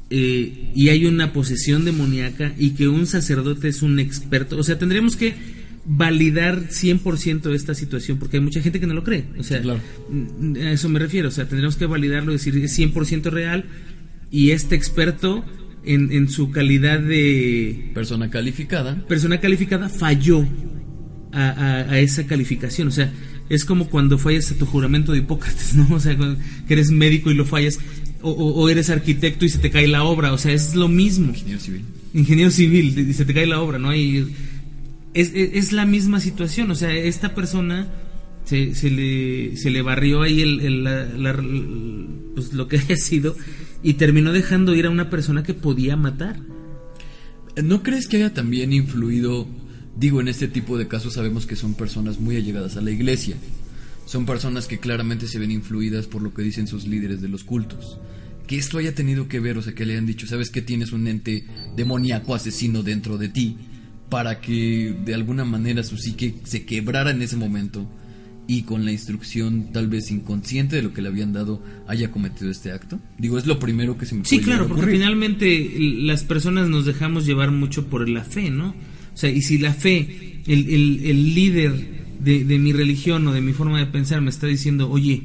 [0.09, 4.57] eh, y hay una posesión demoníaca y que un sacerdote es un experto.
[4.57, 5.35] O sea, tendríamos que
[5.85, 9.25] validar 100% esta situación porque hay mucha gente que no lo cree.
[9.37, 9.79] O sea, claro.
[10.61, 11.29] a eso me refiero.
[11.29, 13.65] O sea, tendríamos que validarlo y decir es 100% real
[14.29, 15.45] y este experto
[15.83, 19.05] en, en su calidad de Persona calificada.
[19.07, 20.45] persona calificada falló
[21.31, 22.87] a, a- a esa calificación.
[22.87, 23.11] O sea,
[23.49, 25.87] es como cuando fallas a tu juramento de Hipócrates, ¿no?
[25.95, 27.79] O sea, que eres médico y lo fallas,
[28.21, 30.33] o, o- o eres arquitecto y se te cae la obra.
[30.33, 31.29] O sea, es lo mismo.
[31.29, 31.81] Ingeniero civil.
[32.13, 33.95] Ingeniero civil y se te cae la obra, ¿no?
[33.95, 34.27] Y
[35.13, 36.69] es, es- es la misma situación.
[36.71, 37.87] O sea, esta persona
[38.45, 41.43] se, se le, se le barrió ahí el, el- la- la-
[42.35, 43.35] pues, lo que haya sido
[43.83, 46.39] y terminó dejando ir a una persona que podía matar.
[47.61, 49.47] ¿No crees que haya también influido,
[49.97, 53.35] digo, en este tipo de casos sabemos que son personas muy allegadas a la iglesia?
[54.05, 57.43] Son personas que claramente se ven influidas por lo que dicen sus líderes de los
[57.43, 57.99] cultos.
[58.47, 60.91] Que esto haya tenido que ver, o sea, que le hayan dicho, sabes que tienes
[60.91, 63.57] un ente demoníaco asesino dentro de ti,
[64.09, 67.89] para que de alguna manera su psique se quebrara en ese momento
[68.51, 72.51] y con la instrucción tal vez inconsciente de lo que le habían dado haya cometido
[72.51, 72.99] este acto.
[73.17, 76.85] Digo, es lo primero que se me Sí, puede claro, porque finalmente las personas nos
[76.85, 78.69] dejamos llevar mucho por la fe, ¿no?
[79.13, 81.71] O sea, y si la fe, el, el- el líder
[82.19, 85.21] de, de mi religión o de mi forma de pensar me está diciendo, oye,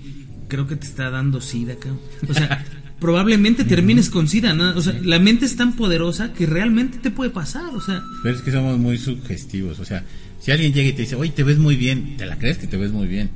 [0.48, 2.00] creo que te está dando sida, cabrón.
[2.28, 2.64] O sea,
[3.00, 4.70] probablemente termines con sida, ¿no?
[4.76, 8.37] O sea, la mente es tan poderosa que realmente te puede pasar, o sea, Pero
[8.37, 9.78] es que somos muy sugestivos.
[9.80, 10.04] O sea,
[10.40, 12.66] si alguien llega y te dice, oye, te ves muy bien, te la crees que
[12.66, 13.30] te ves muy bien.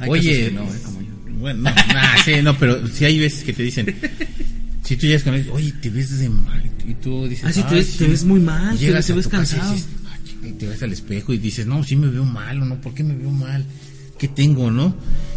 [0.00, 0.80] Hay oye, no, ¿eh?
[0.84, 1.08] Como yo.
[1.38, 3.94] bueno, no, nah, sí, no, pero si hay veces que te dicen,
[4.82, 7.62] si tú llegas con él, oye, te ves de mal, y tú dices, Ah, sí,
[7.62, 9.72] te "Ay, ves- te ves muy mal, te llegas ves- te ves y cansado.
[9.74, 12.60] dices, "Ah, chinga", y te ves al espejo y dices, no, sí me veo mal,
[12.60, 13.64] o no, ¿por qué me veo mal?
[14.18, 14.94] ¿Qué tengo, no?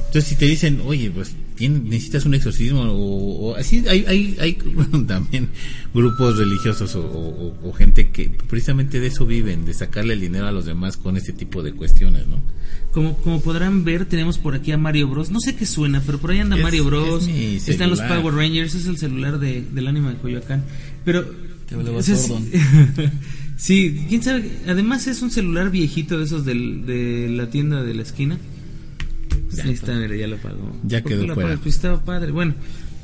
[0.08, 4.38] Entonces, si te dicen, oye, pues tien- necesitas un exorcismo, o, o así, hay, hay,
[4.40, 5.50] hay bueno, también
[5.94, 10.48] grupos religiosos o, o- o gente que precisamente de eso viven, de sacarle el dinero
[10.48, 12.38] a los demás con este tipo de cuestiones, ¿no?
[12.94, 15.30] como, como podrán ver, tenemos por aquí a Mario Bros.
[15.30, 17.28] No sé qué suena, pero por ahí anda Es- Mario Bros.
[17.28, 18.00] es mi Están los.
[18.02, 20.64] Power Rangers, es el celular de, del ánima de Coyoacán.
[21.06, 21.24] Pero.
[21.70, 22.48] Te hablaba o sea, Sordon.
[22.50, 23.10] sí,
[23.58, 24.50] sí, quién sabe.
[24.68, 28.40] Además, es un celular viejito de esos del, de la tienda de la esquina.
[29.54, 30.76] Ya Ahí está, mira, ya lo pagó.
[30.84, 31.58] Ya ¿Por qué quedó lo fuera.
[31.58, 32.32] Pues estaba padre.
[32.32, 32.54] Bueno,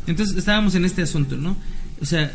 [0.08, 1.56] entonces estábamos en este asunto, ¿no?
[2.02, 2.32] O sea,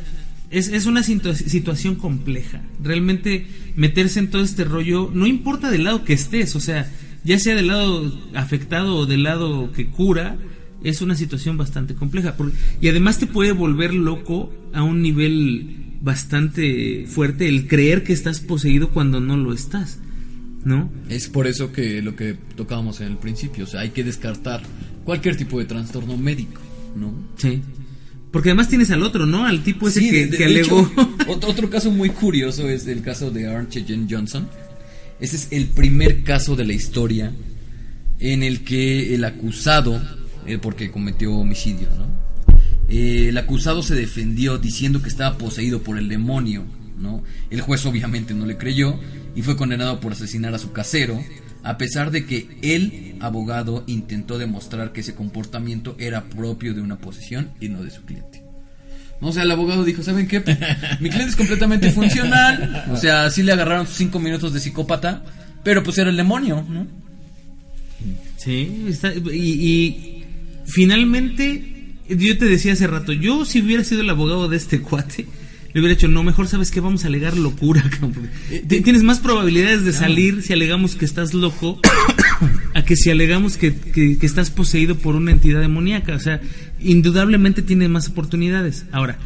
[0.50, 2.62] es, es una situa- situación compleja.
[2.82, 6.90] Realmente meterse en todo este rollo, no importa del lado que estés, o sea,
[7.24, 10.36] ya sea del lado afectado o del lado que cura,
[10.82, 12.36] es una situación bastante compleja.
[12.36, 18.12] Por- y además te puede volver loco a un nivel bastante fuerte el creer que
[18.12, 19.98] estás poseído cuando no lo estás,
[20.64, 20.90] ¿no?
[21.08, 24.62] Es por eso que lo que tocábamos en el principio, o sea, hay que descartar
[25.04, 26.60] cualquier tipo de trastorno médico,
[26.96, 27.12] ¿no?
[27.36, 27.62] Sí.
[28.30, 29.46] Porque además tienes al otro, ¿no?
[29.46, 30.80] Al tipo ese Sí, que, de- que de alegó.
[30.80, 34.48] hecho, otro caso muy curioso es el caso de Archie Jen Johnson.
[35.20, 37.32] Ese es el primer caso de la historia
[38.20, 40.00] en el que el acusado,
[40.46, 42.06] eh, porque cometió homicidio, ¿no?
[42.90, 46.64] Eh, el acusado se defendió diciendo que estaba poseído por el demonio,
[46.98, 47.22] ¿no?
[47.50, 48.98] El juez obviamente no le creyó
[49.34, 51.22] y fue condenado por asesinar a su casero,
[51.62, 56.98] a pesar de que el abogado intentó demostrar que ese comportamiento era propio de una
[56.98, 58.42] posesión y no de su cliente.
[59.20, 60.38] O sea, el abogado dijo, ¿saben qué?
[61.00, 62.84] Mi cliente es completamente funcional.
[62.92, 65.24] O sea, sí le agarraron sus cinco minutos de psicópata,
[65.64, 66.86] pero pues era el demonio, ¿no?
[68.36, 70.24] Sí, está- y, y
[70.64, 75.26] finalmente, yo te decía hace rato, yo si hubiera sido el abogado de este cuate,
[75.78, 77.82] le hubiera dicho, no, mejor sabes que vamos a alegar locura.
[77.90, 78.28] cabrón,
[78.66, 81.80] Tienes más probabilidades de salir si alegamos que estás loco
[82.74, 86.14] a que si alegamos que, que- que estás poseído por una entidad demoníaca.
[86.14, 86.40] O sea,
[86.80, 88.86] indudablemente tiene más oportunidades.
[88.92, 89.18] Ahora,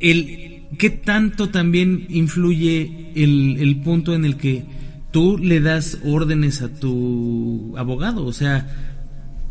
[0.00, 4.64] el qué tanto también influye el, el punto en el que
[5.12, 8.95] tú le das órdenes a tu abogado, o sea,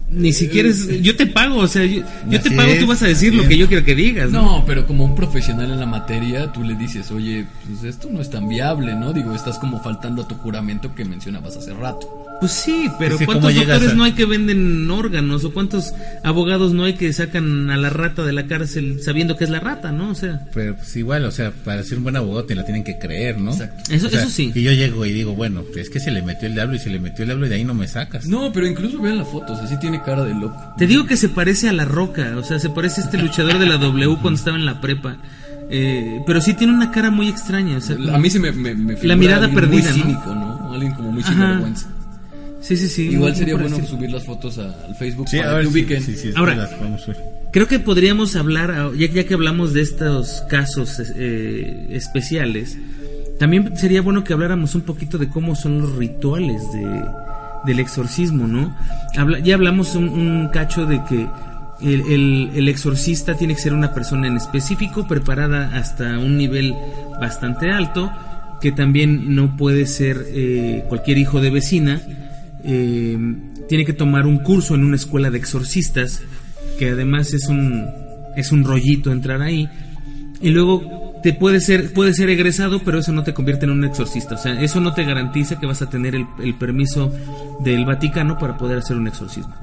[0.10, 3.02] ni siquiera es, yo te pago, o sea, yo, yo te pago, es, tú vas
[3.02, 4.42] a decir lo que yo quiero que digas, ¿no?
[4.60, 8.22] No, pero como un profesional en la materia, tú le dices, oye, pues esto no
[8.22, 9.14] es tan viable, ¿no?
[9.14, 12.22] Digo, estás como faltando a tu juramento que mencionabas hace rato.
[12.42, 15.46] Pues sí, pero Es que ¿cuántos ¿cómo llegas doctores a- no hay que venden órganos
[15.46, 19.46] o cuántos abogados no hay que sacan a la rata de la cárcel sabiendo que
[19.46, 20.10] es la rata, ¿no?
[20.12, 22.84] O sea, Pero pues igual, o sea, para ser un buen abogado te la tienen
[22.84, 23.52] que creer, ¿no?
[23.54, 23.84] Exacto.
[23.94, 24.52] Eso- O sea, eso sí.
[24.54, 26.80] Y yo llego y digo, bueno, pues es que se le metió el diablo y
[26.80, 28.26] se le metió el diablo y de ahí no me sacas.
[28.28, 30.58] No, pero incluso vean la foto, o sea, sí tiene cara de loco.
[30.78, 33.60] Te digo que se parece a La Roca, o sea, se parece a este luchador
[33.60, 35.18] de la W cuando estaba en la prepa.
[35.70, 38.76] Eh, pero sí tiene una cara muy extraña, o sea, A mí se me, me,
[38.76, 40.04] me figura mirada alguien perdida, muy ¿no?
[40.06, 40.74] cínico, ¿no?
[40.74, 41.88] Alguien como muy sinvergüenza.
[42.62, 43.02] sí, sí, sí.
[43.10, 45.64] Igual muy- sería muy bueno subir las fotos a- al Facebook Sí, a para ver
[45.64, 46.02] que ubiquen.
[46.04, 47.18] sí, sí, sí, Ahora- las vamos a ver.
[47.52, 52.78] Creo que podríamos hablar, ah, ya, ya que hablamos de estos casos eh, especiales,
[53.40, 56.84] también sería bueno que habláramos un poquito de cómo son los rituales de,
[57.66, 58.76] del exorcismo, ¿no?
[59.44, 61.28] Ya hablamos un, cacho de que
[61.82, 66.74] el, el- el exorcista tiene que ser una persona en específico, preparada hasta un nivel
[67.20, 68.12] bastante alto,
[68.62, 72.02] que también no puede ser eh, cualquier hijo de vecina,
[72.64, 73.18] eh,
[73.68, 76.22] tiene que tomar un curso en una escuela de exorcistas,
[76.80, 77.86] que además es un,
[78.36, 79.70] es un rollito entrar ahí,
[80.42, 83.84] y luego te puede ser, puede ser egresado, pero eso no te convierte en un
[83.84, 87.12] exorcista, o sea, eso no te garantiza que vas a tener el, permiso
[87.62, 89.56] del Vaticano para poder hacer un exorcismo.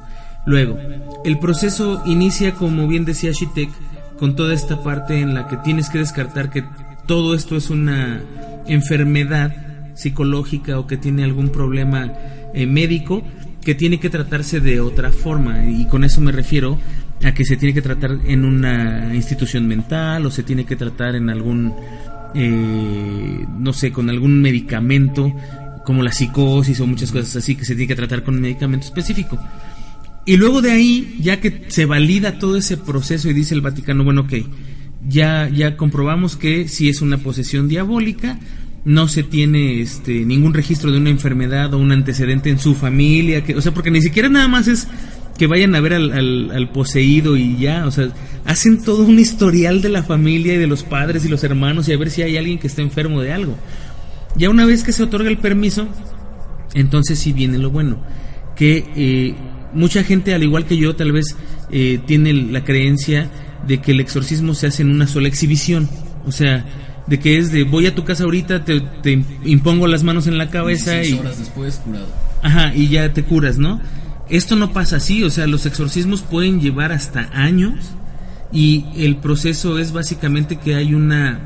[0.45, 0.77] Luego,
[1.25, 3.71] el proceso inicia, como bien decía Shitek,
[4.19, 6.65] con toda esta parte en la que tienes que descartar que
[7.07, 8.21] todo esto es una
[8.67, 9.55] enfermedad
[9.95, 12.13] psicológica o que tiene algún problema
[12.55, 13.23] eh, médico
[13.65, 16.81] que tiene que tratarse de otra forma y con eso me refiero
[17.25, 21.15] a que se tiene que tratar en una institución mental o se tiene que tratar
[21.15, 21.73] en algún
[22.35, 25.33] eh, no sé con algún medicamento
[25.85, 28.87] como la psicosis o muchas cosas así que se tiene que tratar con un medicamento
[28.87, 29.39] específico.
[30.25, 34.05] Y luego de ahí, ya que se valida todo ese proceso y dice el Vaticano,
[34.05, 34.35] bueno, ok,
[35.09, 38.39] ya, ya comprobamos que si es una posesión diabólica,
[38.85, 43.43] no se tiene este, ningún registro de una enfermedad o un antecedente en su familia,
[43.43, 44.87] que, o sea, porque ni siquiera nada más es
[45.39, 48.09] que vayan a ver al, al- al poseído y ya, o sea,
[48.45, 51.93] hacen todo un historial de la familia y de los padres y los hermanos y
[51.93, 53.57] a ver si hay alguien que está enfermo de algo.
[54.37, 55.89] Ya una vez que se otorga el permiso,
[56.75, 57.99] entonces sí viene lo bueno,
[58.57, 59.35] que eh,
[59.75, 61.37] mucha gente, al igual que yo, tal vez
[61.71, 63.31] eh, tiene la creencia
[63.67, 65.89] de que el exorcismo se hace en una sola exhibición,
[66.27, 66.65] o sea,
[67.07, 70.39] de que es de voy a tu casa ahorita, te, te impongo las manos en
[70.39, 72.07] la cabeza 16 y, horas después, curado.
[72.43, 73.81] ajá, y ya te curas, ¿no?
[74.29, 77.93] Esto no pasa así, o sea, los exorcismos pueden llevar hasta años
[78.53, 81.41] y el proceso es básicamente que hay una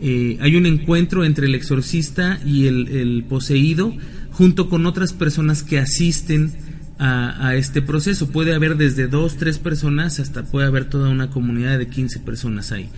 [0.00, 3.92] eh, hay un encuentro entre el exorcista y el, el poseído
[4.30, 6.52] junto con otras personas que asisten
[6.98, 8.28] a, a este proceso.
[8.28, 12.70] Puede haber desde dos, tres personas hasta puede haber toda una comunidad de 15 personas
[12.70, 12.88] ahí,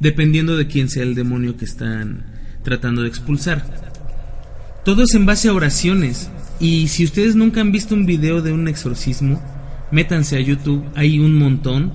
[0.00, 2.24] dependiendo de quién sea el demonio que están
[2.62, 3.64] tratando de expulsar.
[4.84, 6.28] Todo es en base a oraciones.
[6.62, 9.38] Y si ustedes nunca han visto un video de un exorcismo,
[9.90, 11.92] métanse a YouTube, hay un montón.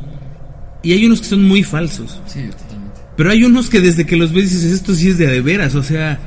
[0.84, 2.22] Y hay unos que son muy falsos.
[2.28, 3.02] Sí, totalmente.
[3.16, 5.42] Pero hay unos que desde que los ves dices, esto sí es de a de
[5.42, 5.74] veras.
[5.74, 6.20] O sea,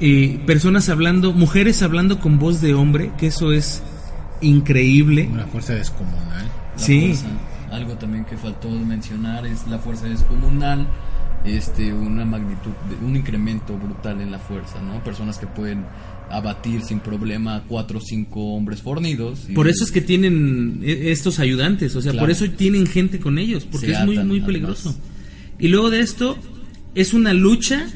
[0.00, 3.82] eh, personas hablando, mujeres hablando con voz de hombre, que eso es
[4.40, 5.28] increíble.
[5.32, 6.46] Una fuerza descomunal.
[6.76, 7.00] La Sí.
[7.14, 7.26] fuerza.
[7.72, 10.86] Algo también que faltó mencionar es la fuerza descomunal,
[11.44, 15.02] este, una magnitud, de- un incremento brutal en la fuerza, ¿no?
[15.04, 15.84] Personas que pueden
[16.30, 19.46] abatir sin problema a cuatro o cinco hombres fornidos.
[19.48, 22.24] y- Por eso es que tienen eh, estos ayudantes, o sea, Claro.
[22.26, 24.46] por eso tienen gente con ellos, porque Se es muy, muy además.
[24.46, 24.96] peligroso.
[25.58, 26.36] Y luego de esto,
[26.94, 27.86] es una lucha,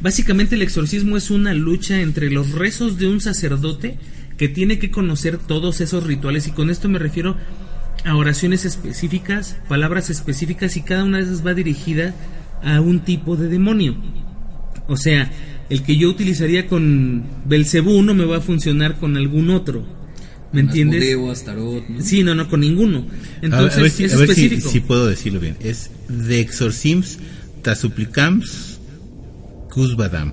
[0.00, 3.98] básicamente el exorcismo es una lucha entre los rezos de un sacerdote
[4.38, 7.36] que tiene que conocer todos esos rituales, y con esto me refiero
[8.04, 12.14] a oraciones específicas, palabras específicas, y cada una de esas va dirigida
[12.62, 13.94] a un tipo de demonio.
[14.88, 15.30] O sea,
[15.70, 19.84] el que yo utilizaría con Belcebú no me va a funcionar con algún otro.
[20.52, 21.02] ¿Me entiendes?
[22.00, 22.98] Sí, no, no, con ninguno.
[22.98, 24.70] A- Entonces, a ver, si, es a ver si- específico.
[24.70, 25.56] si puedo decirlo bien.
[25.60, 27.18] Es de exorcisms
[27.62, 28.78] tasuplicams
[29.70, 30.32] cusbadam,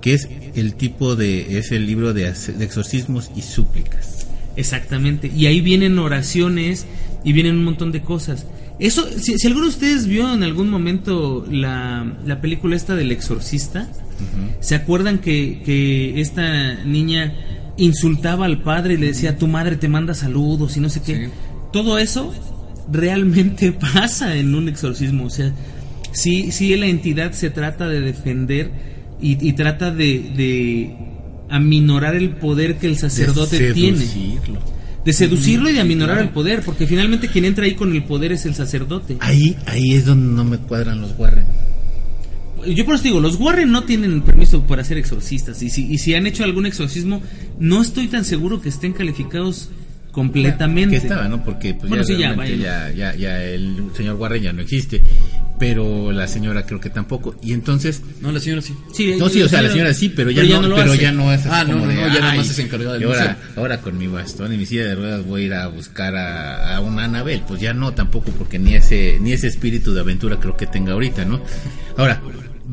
[0.00, 4.26] que es el tipo de es el libro de exorcismos y súplicas.
[4.56, 5.30] Exactamente.
[5.36, 6.86] Y ahí vienen oraciones
[7.24, 8.46] y vienen un montón de cosas.
[8.80, 13.12] Eso, si, si alguno de ustedes vio en algún momento la, la película esta del
[13.12, 13.90] exorcista,
[14.60, 17.34] ¿se acuerdan que, que esta niña
[17.76, 21.26] insultaba al padre y le decía, tu madre te manda saludos y no sé qué?
[21.26, 21.32] Sí.
[21.72, 22.32] Todo eso
[22.90, 25.52] realmente pasa en un exorcismo, o sea,
[26.12, 28.70] sí, sí la entidad se trata de defender
[29.20, 30.96] y, y trata de, de
[31.48, 34.06] aminorar el poder que el sacerdote De tiene
[35.04, 36.28] de seducirlo y de aminorar claro.
[36.28, 39.16] el poder, porque finalmente quien entra ahí con el poder es el sacerdote.
[39.20, 41.46] Ahí, ahí es donde no me cuadran los Warren.
[42.74, 45.98] Yo por eso digo, los Warren no tienen permiso para ser exorcistas, y si, y
[45.98, 47.22] si han hecho algún exorcismo,
[47.58, 49.68] no estoy tan seguro que estén calificados
[50.12, 50.96] completamente.
[50.98, 51.44] Que estaba, ¿no?
[51.44, 52.56] Porque pues Bueno, ya, sí, ya, vaya.
[52.56, 55.02] ya, ya, ya el señor Warren ya no existe.
[55.58, 57.34] Pero la señora creo que tampoco.
[57.42, 58.74] Y entonces, No, la señora sí.
[58.92, 61.02] Sí, no, sí, o sea, la señora sí, pero ya, no, pero hace.
[61.02, 62.58] ya no es así Ah, no, como no, de, no, ya nada "Ay, más es
[62.60, 63.52] encargada del ahora, museo".
[63.62, 66.76] ahora con mi bastón y mi silla de ruedas voy a ir a buscar a,
[66.76, 67.42] a una Anabel.
[67.46, 70.92] Pues ya no, tampoco, porque ni ese, ni ese espíritu de aventura creo que tenga
[70.92, 71.40] ahorita, ¿no?
[71.96, 72.22] Ahora,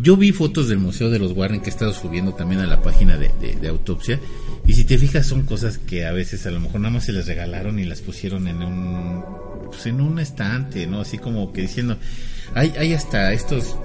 [0.01, 2.81] yo vi fotos del Museo de los Warren que he estado subiendo también a la
[2.81, 4.19] página de, de- de autopsia.
[4.67, 7.11] Y si te fijas, son cosas que a veces a lo mejor nada más se
[7.13, 9.23] les regalaron y las pusieron en un,
[9.67, 11.01] pues en un estante, ¿no?
[11.01, 11.97] Así como que diciendo,
[12.55, 13.75] hay, hay hasta estos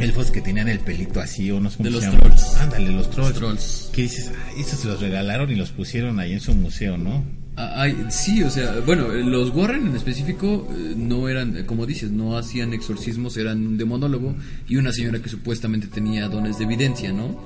[0.00, 2.20] elfos que tenían el pelito así, o no sé cómo De se los llaman.
[2.36, 2.56] trolls.
[2.56, 3.30] Ándale, los trolls.
[3.30, 3.90] Los trolls.
[3.92, 7.22] Que dices, ay, esos se los regalaron y los pusieron ahí en su museo, ¿no?
[7.56, 11.66] Ah, ay, sí, o sea, bueno, eh, los Warren en específico eh, no eran, eh,
[11.66, 14.34] como dices, no hacían exorcismos, eran un demonólogo
[14.68, 17.38] y una señora que supuestamente tenía dones de evidencia, ¿no?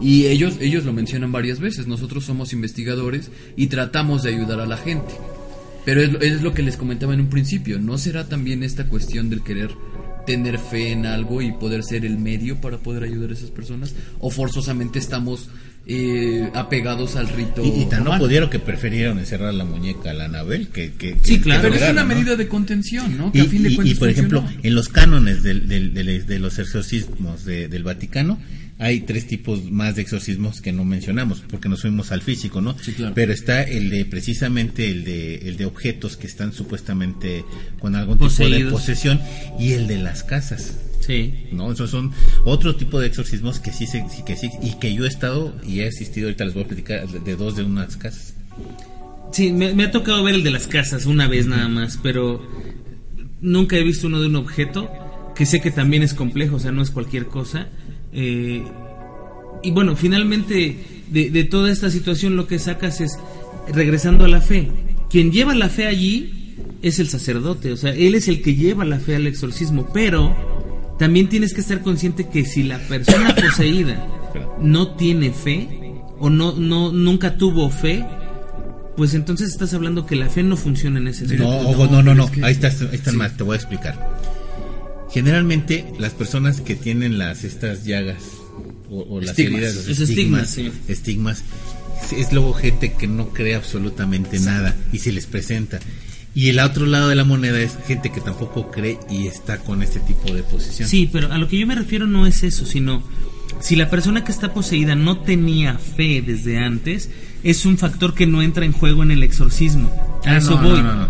[0.00, 4.66] Y ellos, ellos lo mencionan varias veces, nosotros somos investigadores y tratamos de ayudar a
[4.66, 5.12] la gente.
[5.84, 9.28] Pero es, es lo que les comentaba en un principio, ¿no será también esta cuestión
[9.28, 9.70] del querer
[10.26, 13.94] tener fe en algo y poder ser el medio para poder ayudar a esas personas?
[14.18, 15.50] ¿O forzosamente estamos
[15.86, 17.64] eh, apegados al rito?
[17.64, 21.16] Y, y tan no pudieron que prefirieron encerrar la muñeca a la Anabel que, que,
[21.22, 21.62] Sí, que- claro.
[21.62, 22.08] que Pero es una ¿no?
[22.14, 23.32] medida de contención, ¿no?
[23.32, 25.92] Que Y, a fin de y- cuentas y, por ejemplo, en los cánones del- del-
[25.94, 28.38] del- de los exorcismos de- del Vaticano,
[28.78, 32.76] hay tres tipos más de exorcismos que no mencionamos, porque nos fuimos al físico, ¿no?
[32.78, 33.14] Sí, claro.
[33.14, 37.44] Pero está el de, precisamente, el de, el de objetos que están supuestamente
[37.78, 39.20] con algún tipo de posesión,
[39.58, 40.78] y el de las casas.
[41.00, 41.34] Sí.
[41.50, 41.72] ¿no?
[41.72, 42.12] Esos son
[42.44, 45.80] otro tipo de exorcismos que sí, se, que sí, y que yo he estado y
[45.80, 48.34] he asistido, ahorita les voy a platicar de, de dos de unas casas.
[49.32, 52.46] Sí, me, me ha tocado ver el de las casas una vez nada más, pero
[53.40, 54.90] nunca he visto uno de un objeto,
[55.34, 57.68] que sé que también es complejo, o sea, no es cualquier cosa.
[58.12, 58.62] Eh,
[59.62, 60.76] y bueno, finalmente
[61.10, 63.18] de, de toda esta situación lo que sacas es,
[63.72, 64.68] regresando a la fe,
[65.10, 68.84] quien lleva la fe allí es el sacerdote, o sea, él es el que lleva
[68.84, 70.34] la fe al exorcismo, pero
[70.98, 74.06] también tienes que estar consciente que si la persona poseída
[74.60, 75.68] no tiene fe
[76.18, 78.04] o no, no nunca tuvo fe,
[78.96, 81.68] pues entonces estás hablando que la fe no funciona en ese No, sentido.
[81.68, 83.16] ojo, no, no, no, es que- ahí está, ahí está sí.
[83.16, 83.96] mal, te voy a explicar.
[85.12, 88.22] Generalmente las personas que tienen las estas llagas
[88.90, 89.54] o, o las Estigmas.
[89.62, 91.42] heridas, los Es estigmas, estigmas, estigmas,
[92.16, 95.80] es luego gente que no cree absolutamente nada y se les presenta.
[96.34, 99.82] Y el otro lado de la moneda es gente que tampoco cree y está con
[99.82, 100.88] este tipo de posición.
[100.88, 103.02] Sí, pero a lo que yo me refiero no es eso, sino
[103.60, 107.10] si la persona que está poseída no tenía fe desde antes,
[107.44, 109.90] es un factor que no entra en juego en el exorcismo.
[110.24, 110.80] A Ah, eso no, voy.
[110.82, 111.08] no, no,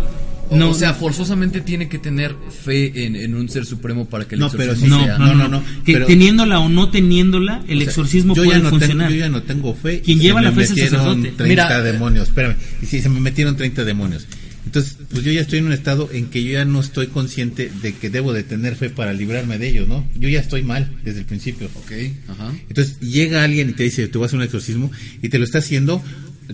[0.57, 0.69] no.
[0.69, 4.41] O, sea, forzosamente tiene que tener fe en, en un ser supremo para que el
[4.41, 6.89] No, pero exorcismo sí, no, sea- no, no, no, no, Que pero- teniéndola o no
[6.89, 9.07] teniéndola, el O sea, exorcismo yo puede ya no funcionar.
[9.07, 10.01] Tengo, yo ya no tengo fe.
[10.01, 11.27] Quien lleva la fe es el metieron sacerdote.
[11.37, 12.55] 30 Mira, demonios, espérame.
[12.81, 14.27] Y si se me metieron 30 demonios.
[14.65, 17.69] Entonces, pues yo ya estoy en un estado en que yo ya no estoy consciente
[17.81, 20.07] de que debo de tener fe para librarme de ellos, ¿no?
[20.17, 21.67] Yo ya estoy mal desde el principio.
[21.75, 21.91] Ok,
[22.29, 22.49] ajá.
[22.69, 24.89] Entonces llega alguien y te dice, te voy a hacer un exorcismo
[25.21, 26.01] y te lo está haciendo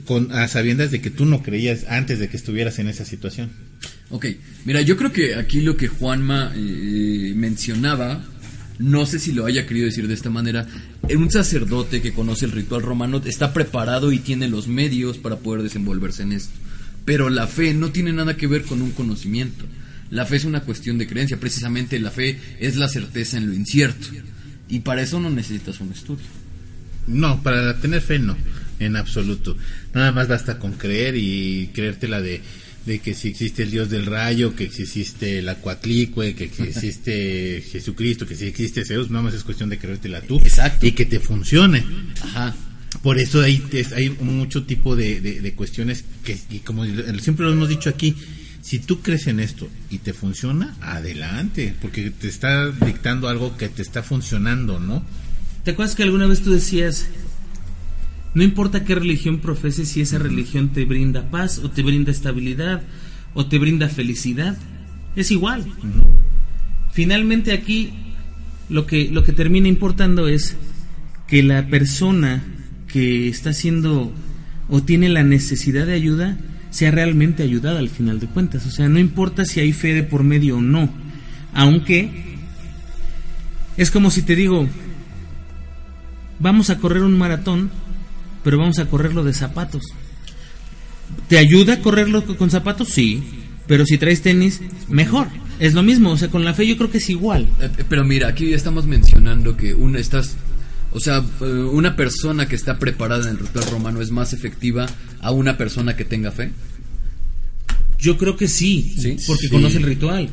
[0.06, 3.50] con a sabiendas de que tú no creías antes de que estuvieras en esa situación.
[4.10, 4.26] Ok,
[4.66, 8.24] mira, yo creo que aquí lo que Juanma eh, mencionaba,
[8.80, 10.68] no sé si lo haya querido decir de esta manera,
[11.16, 15.64] un sacerdote que conoce el ritual romano está preparado y tiene los medios para poder
[15.64, 16.54] desenvolverse en esto.
[17.06, 19.66] Pero la fe no tiene nada que ver con un conocimiento.
[20.12, 23.54] La fe es una cuestión de creencia, precisamente la fe es la certeza en lo
[23.54, 24.08] incierto.
[24.68, 26.26] Y para eso no necesitas un estudio.
[27.08, 28.38] No, para tener fe no,
[28.80, 29.56] en absoluto.
[29.94, 32.42] Nada más basta con creer y creértela de,
[32.86, 36.64] de que si existe el Dios del rayo, que si existe la Cuatlicue, que si
[36.70, 40.38] existe Jesucristo, que si existe Zeus, nada más es cuestión de creértela tú.
[40.40, 40.86] Exacto.
[40.86, 41.86] Y que te funcione.
[42.22, 42.56] Ajá.
[43.04, 43.64] Por eso hay,
[43.96, 46.84] hay mucho tipo de, de- de cuestiones que, y como
[47.20, 48.16] siempre lo hemos dicho aquí,
[48.62, 53.70] si tú crees en esto y te funciona, adelante, porque te está dictando algo que
[53.70, 55.06] te está funcionando, ¿no?
[55.64, 57.06] ¿Te acuerdas que alguna vez tú decías,
[58.34, 62.84] no importa qué religión profeses, si esa religión te brinda paz o te brinda estabilidad
[63.34, 64.58] o te brinda felicidad?
[65.16, 65.66] Es igual.
[66.92, 67.92] Finalmente aquí
[68.70, 70.56] lo que, lo que termina importando es
[71.28, 72.44] que la persona
[72.88, 74.12] que está haciendo
[74.70, 76.38] o tiene la necesidad de ayuda
[76.70, 78.66] sea realmente ayudada al final de cuentas.
[78.66, 80.90] O sea, no importa si hay fe de por medio o no.
[81.54, 82.12] Aunque
[83.78, 84.68] es como si te digo,
[86.40, 87.72] vamos a correr un maratón,
[88.44, 89.84] pero vamos a correrlo de zapatos.
[91.28, 92.90] ¿Te ayuda a correrlo con zapatos?
[92.90, 93.24] Sí.
[93.68, 95.28] Pero si traes tenis, mejor.
[95.60, 97.48] Es lo mismo, o sea, con la fe yo creo que es igual.
[97.60, 100.36] Eh, eh, Pero mira, aquí estamos mencionando que una estás,
[100.92, 104.88] o sea, eh, una persona que está preparada en el ritual romano es más efectiva
[105.20, 106.52] a una persona que tenga fe.
[107.98, 109.18] Yo creo que sí, Sí.
[109.28, 109.50] porque Sí.
[109.50, 110.30] conoce el ritual.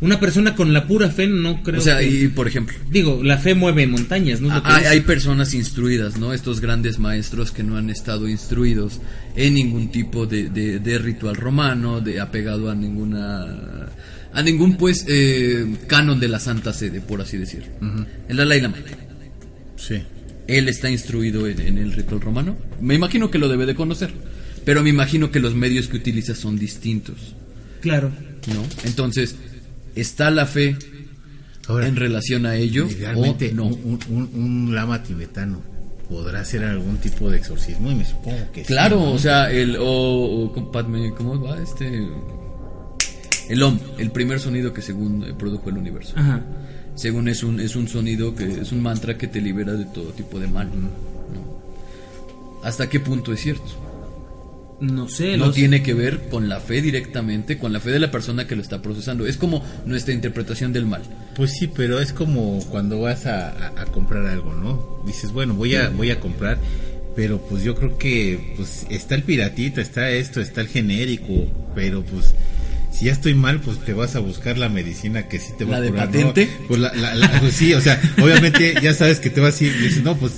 [0.00, 3.22] Una persona con la pura fe no creo O sea, que- y por ejemplo, Digo,
[3.22, 4.48] la fe mueve montañas, ¿no?
[4.48, 6.32] Que hay, hay personas instruidas, ¿no?
[6.32, 9.00] Estos grandes maestros que no han estado instruidos
[9.36, 13.88] en ningún tipo de, de- de ritual romano, de apegado a ninguna
[14.32, 17.64] a ningún pues eh, canon de la Santa Sede, por así decir.
[18.28, 18.76] El Dalai Lama.
[19.76, 19.96] Sí.
[20.46, 22.56] Él está instruido en, en el ritual romano.
[22.80, 24.10] Me imagino que lo debe de conocer,
[24.64, 27.34] pero me imagino que los medios que utiliza son distintos,
[27.80, 28.10] Claro.
[28.52, 28.64] ¿no?
[28.84, 29.36] Entonces,
[29.94, 30.76] ¿está la fe
[31.68, 33.66] Ahora, en relación a ello Realmente, o no?
[33.66, 35.60] un, un- un lama tibetano
[36.08, 39.12] podrá hacer algún tipo de exorcismo y me supongo que sí, Claro, ¿no?
[39.12, 39.84] o sea, el o,
[40.44, 42.08] o compadme, ¿cómo va este?
[43.48, 46.14] El OM, el primer sonido que según eh, produjo el universo.
[46.16, 46.40] Ajá.
[46.96, 50.10] Según es un es un sonido que es un mantra que te libera de todo
[50.10, 50.68] tipo de mal.
[50.68, 50.88] ¿no?
[52.62, 53.64] ¿Hasta qué punto es cierto?
[54.80, 55.36] No sé.
[55.36, 58.46] No los- tiene que ver con la fe directamente, con la fe de la persona
[58.46, 59.26] que lo está procesando.
[59.26, 61.02] Es como nuestra interpretación del mal.
[61.36, 65.02] Pues sí, pero es como cuando vas a, a- a comprar algo, ¿no?
[65.06, 66.58] Dices, bueno, voy a, voy a comprar,
[67.14, 72.02] pero pues yo creo que pues está el piratita, está esto, está el genérico, pero
[72.02, 72.34] pues
[72.92, 75.72] si ya estoy mal, pues te vas a buscar la medicina que sí te va
[75.72, 76.12] ¿La a de curar, ¿no?
[76.28, 76.48] patente?
[76.68, 79.64] Pues, la- la- la- pues sí, o sea, obviamente ya sabes que te vas a
[79.64, 80.32] ir, dices, no, pues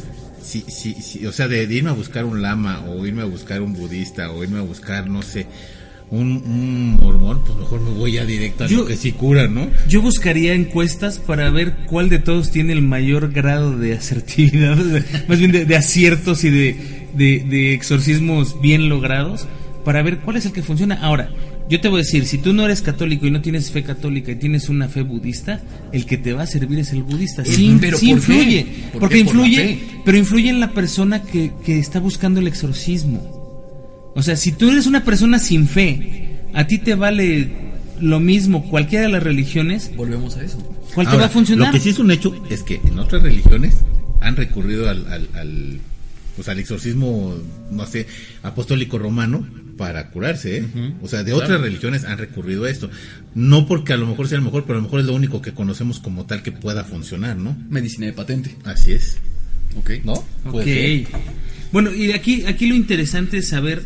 [0.53, 3.27] sí, sí, sí, o sea, de, de irme a buscar un lama o irme a
[3.27, 5.47] buscar un budista o irme a buscar, no sé,
[6.11, 9.49] un, un mormón, pues mejor me voy ya directo a Yo- lo que sí cura,
[9.49, 9.69] ¿no?
[9.89, 14.77] Yo buscaría encuestas para ver cuál de todos tiene el mayor grado de asertividad,
[15.29, 16.77] más bien de, de aciertos y de,
[17.15, 19.47] de- de exorcismos bien logrados,
[19.87, 20.97] para ver cuál es el que funciona.
[21.03, 21.31] Ahora,
[21.69, 24.33] yo te voy a decir, si tú no eres católico y no tienes fe católica
[24.33, 25.61] y tienes una fe budista,
[25.93, 27.45] el que te va a servir es el budista.
[27.45, 28.33] Sí, pero sí ¿por qué?
[28.35, 29.25] influye, ¿Por porque qué?
[29.25, 29.79] Por la influye, fe.
[30.05, 34.13] pero influye en la persona que, que está buscando el exorcismo.
[34.15, 37.51] O sea, si tú eres una persona sin fe, a ti te vale
[38.01, 40.59] lo mismo cualquiera de las religiones, Volvemos a eso.
[40.95, 41.69] ¿cuál te Ahora, va a funcionar?
[41.69, 43.77] Lo que sí es un hecho es que en otras religiones
[44.21, 45.79] han recurrido al, al, al,
[46.37, 47.35] pues al exorcismo,
[47.71, 48.07] no sé,
[48.43, 49.47] apostólico romano
[49.77, 50.65] para curarse, ¿eh?
[51.03, 52.91] O sea, de otras religiones han recurrido a esto.
[53.35, 55.43] No porque a lo mejor sea el mejor, pero a lo mejor es lo único
[55.43, 57.57] que conocemos como tal que pueda funcionar, ¿no?
[57.69, 58.57] Medicina de patente.
[58.65, 59.19] Así es,
[59.77, 59.91] ¿Ok?
[60.05, 60.13] ¿no?
[60.45, 60.67] Ok.
[61.73, 63.83] Bueno, y aquí, aquí lo interesante es saber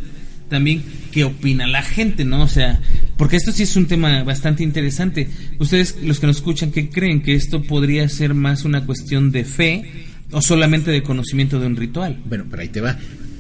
[0.48, 0.82] también
[1.12, 2.42] qué opina la gente, ¿no?
[2.42, 2.80] O sea,
[3.16, 5.28] porque esto sí es un tema bastante interesante.
[5.58, 7.22] Ustedes, los que nos escuchan, ¿qué creen?
[7.22, 11.76] ¿Que esto podría ser más una cuestión de fe o solamente de conocimiento de un
[11.76, 12.20] ritual?
[12.24, 12.98] Bueno, pero ahí te va.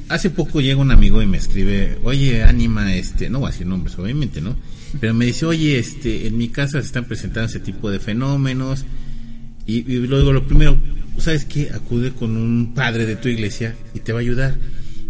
[0.08, 3.66] Hace poco llega un amigo y me escribe, oye, Anima, este, no voy a decir
[3.66, 4.56] nombres, obviamente, ¿no?
[5.00, 8.84] Pero me dice, oye, este, en mi casa se están presentando ese tipo de fenómenos.
[9.66, 10.78] Y, y luego lo primero,
[11.18, 11.70] ¿sabes qué?
[11.74, 14.56] Acude con un padre de tu iglesia y te va a ayudar.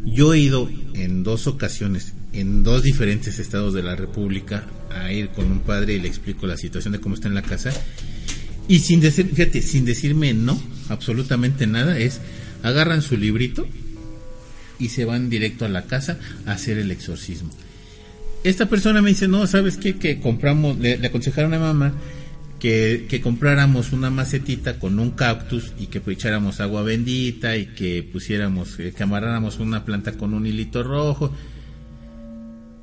[0.07, 5.29] Yo he ido en dos ocasiones, en dos diferentes estados de la República, a ir
[5.29, 7.71] con un padre y le explico la situación de cómo está en la casa.
[8.67, 12.21] Y sin decir, fíjate, sin decirme no, absolutamente nada, es
[12.63, 13.67] agarran su librito
[14.79, 17.51] y se van directo a la casa a hacer el exorcismo.
[18.45, 19.97] Esta persona me dice, no, ¿sabes qué?
[19.97, 21.93] Que compramos, le, aconsejaron a mamá
[22.61, 28.03] que, que compráramos una macetita con un cactus y que echáramos agua bendita y que
[28.03, 31.33] pusiéramos, eh, que amarráramos una planta con un hilito rojo.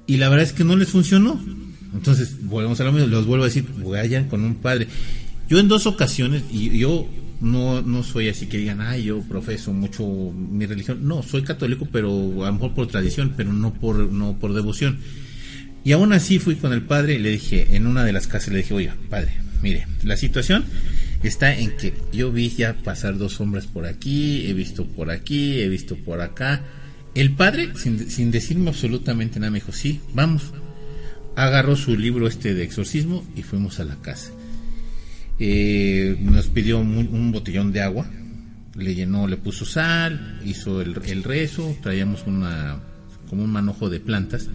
[0.06, 1.40] Y la verdad es que no les funcionó.
[1.94, 4.88] Entonces, volvemos a lo mismo, los vuelvo a decir, vayan con un padre.
[5.48, 7.08] Yo en dos ocasiones, y yo
[7.44, 11.08] no, no soy así que digan, ay, yo profeso mucho mi religión.
[11.08, 12.10] No, soy católico, pero
[12.44, 15.00] a lo mejor por tradición, pero no por, no por devoción.
[15.84, 18.54] Y aún así fui con el padre y le dije, en una de las casas
[18.54, 20.64] le dije, oiga, padre, mire, la situación
[21.22, 25.60] está en que yo vi ya pasar dos hombres por aquí, he visto por aquí,
[25.60, 26.62] he visto por acá.
[27.14, 30.54] El padre, sin, sin decirme absolutamente nada, me dijo, sí, vamos.
[31.36, 34.32] Agarró su libro este de exorcismo y fuimos a la casa.
[35.46, 38.10] Eh, nos pidió un, un botellón de agua,
[38.78, 42.80] le llenó, le puso sal, hizo el, el rezo, traíamos una
[43.30, 44.48] como un manojo de plantas,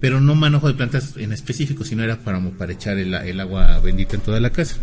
[0.00, 3.80] pero no manojo de plantas en específico, sino era para, para echar el, el agua
[3.80, 4.76] bendita en toda la casa.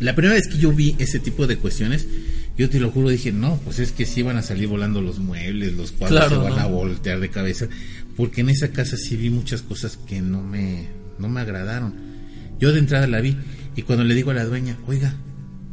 [0.00, 2.06] La primera vez que yo vi ese tipo de cuestiones,
[2.56, 5.18] yo te lo juro, dije, no, pues es que sí van a salir volando los
[5.18, 6.62] muebles, los cuadros Claro, se van ¿no?
[6.62, 7.68] a voltear de cabeza,
[8.16, 10.86] porque en esa casa sí vi muchas cosas que no me,
[11.18, 12.08] no me agradaron.
[12.58, 13.36] Yo de entrada la vi,
[13.78, 15.14] y cuando le digo a la dueña, oiga,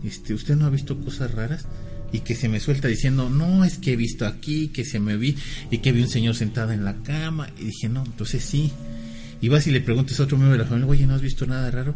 [0.03, 1.65] este, ¿usted no ha visto cosas raras?
[2.13, 5.17] Y que se me suelta diciendo, no, es que he visto aquí, que se me
[5.17, 5.35] vi,
[5.71, 8.71] y que vi un señor sentado en la cama, y dije, no, entonces sí.
[9.41, 11.45] Y vas y le preguntas a otro miembro de la familia, oye, ¿no has visto
[11.45, 11.95] nada raro?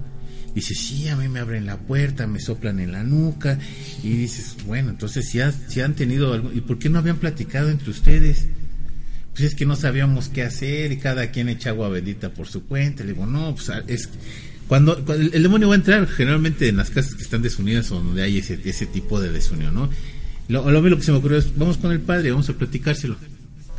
[0.56, 3.60] Dice, sí, a mí me abren la puerta, me soplan en la nuca.
[4.04, 7.18] Y dices, bueno, entonces si, ha- si han tenido algo, ¿y por qué no habían
[7.18, 8.48] platicado entre ustedes?
[9.32, 12.66] Pues es que no sabíamos qué hacer y cada quien echa agua bendita por su
[12.66, 13.04] cuenta.
[13.04, 14.10] Le digo, no, pues ah, es...
[14.70, 17.92] Cuando, cuando el, el demonio va a entrar, generalmente en las casas que están desunidas
[17.92, 19.90] o donde hay ese, ese tipo de desunión, ¿no?
[20.48, 23.18] Lo, lo, lo que se me ocurrió es, vamos con el padre, vamos a platicárselo.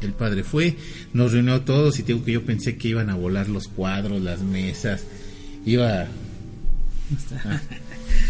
[0.03, 0.77] El padre fue,
[1.15, 4.21] nos reunió a todos y tengo que yo pensé que iban a volar los cuadros,
[4.21, 5.05] las mesas,
[5.65, 6.09] iba
[7.45, 7.61] Ah.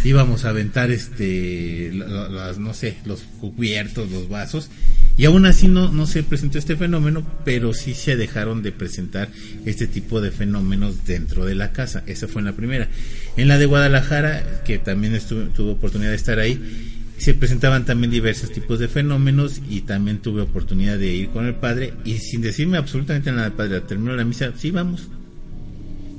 [0.04, 4.70] Íbamos a aventar este la- la- las no sé los cubiertos los vasos
[5.18, 9.28] y aún así no no se presentó este fenómeno pero sí se dejaron de presentar
[9.66, 12.02] este tipo de fenómenos dentro de la casa.
[12.06, 12.88] Esa fue en la primera.
[13.36, 18.10] En la de Guadalajara que también estuve, tuve oportunidad de estar ahí se presentaban también
[18.10, 22.40] diversos tipos de fenómenos y también tuve oportunidad de ir con el padre y sin
[22.40, 25.02] decirme absolutamente nada padre terminó la misa sí vamos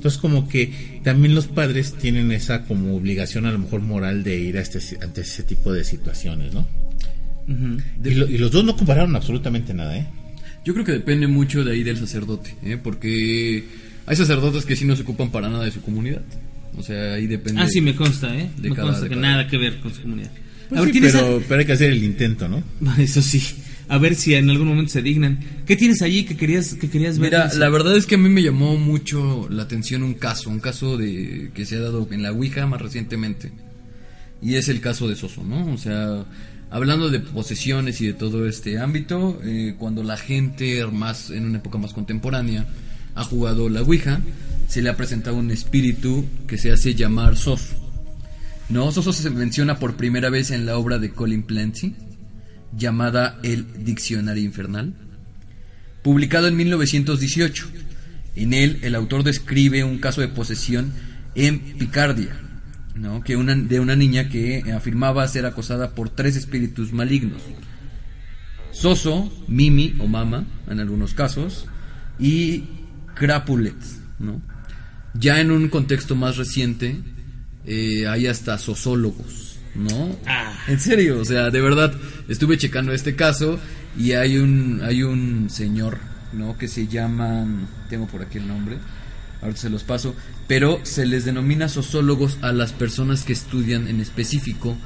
[0.01, 4.35] entonces como que también los padres tienen esa como obligación a lo mejor moral de
[4.39, 6.67] ir a este, ante ese tipo de situaciones, ¿no?
[8.03, 10.07] Y, lo- y los dos no compararon absolutamente nada, ¿eh?
[10.65, 12.77] Yo creo que depende mucho de ahí del sacerdote, ¿eh?
[12.81, 13.63] porque
[14.07, 16.21] hay sacerdotes que sí no se ocupan para nada de su comunidad.
[16.77, 17.61] O sea, ahí depende.
[17.61, 18.49] Ah, sí, me consta, ¿eh?
[18.57, 20.31] de me cada- consta de que cada- nada que ver con su comunidad.
[20.69, 22.63] Pues a ver, sí, ¿tienes pero, pero hay que hacer el intento, ¿no?
[22.97, 23.39] Eso sí.
[23.91, 25.37] A ver si en algún momento se dignan.
[25.65, 27.31] ¿Qué tienes allí que querías, que querías ver?
[27.31, 30.61] Mira, la verdad es que a mí me llamó mucho la atención un caso, un
[30.61, 33.51] caso de que se ha dado en la Ouija más recientemente.
[34.41, 35.73] Y es el caso de Soso, ¿no?
[35.73, 36.23] O sea,
[36.69, 41.57] hablando de posesiones y de todo este ámbito, eh, cuando la gente más en una
[41.57, 42.67] época más contemporánea
[43.15, 44.21] ha jugado la Ouija,
[44.69, 47.75] se le ha presentado un espíritu que se hace llamar Soso.
[48.69, 51.93] No, Soso se menciona por primera vez en la obra de Colin Clancy,
[52.75, 54.93] llamada El Diccionario Infernal
[56.01, 57.67] publicado en 1918.
[58.35, 60.93] En él, el autor describe un caso de posesión
[61.35, 62.39] en Picardia,
[62.95, 63.23] ¿no?
[63.23, 67.41] que una, de una niña que afirmaba ser acosada por tres espíritus malignos.
[68.71, 71.67] Soso, Mimi o Mama, en algunos casos,
[72.17, 72.63] y
[73.15, 73.75] Crapulet,
[74.19, 74.41] ¿no?
[75.13, 77.01] Ya en un contexto más reciente,
[77.65, 80.15] eh, hay hasta sosólogos, ¿no?
[80.25, 80.53] Ah.
[80.67, 81.93] En serio, o sea, de verdad,
[82.27, 83.59] estuve checando este caso
[83.97, 85.99] y hay un, hay un señor,
[86.33, 86.57] ¿no?
[86.57, 87.45] Que se llama,
[87.89, 88.77] tengo por aquí el nombre,
[89.41, 90.15] ahorita se los paso,
[90.47, 94.77] pero se les denomina sosólogos a las personas que estudian en específico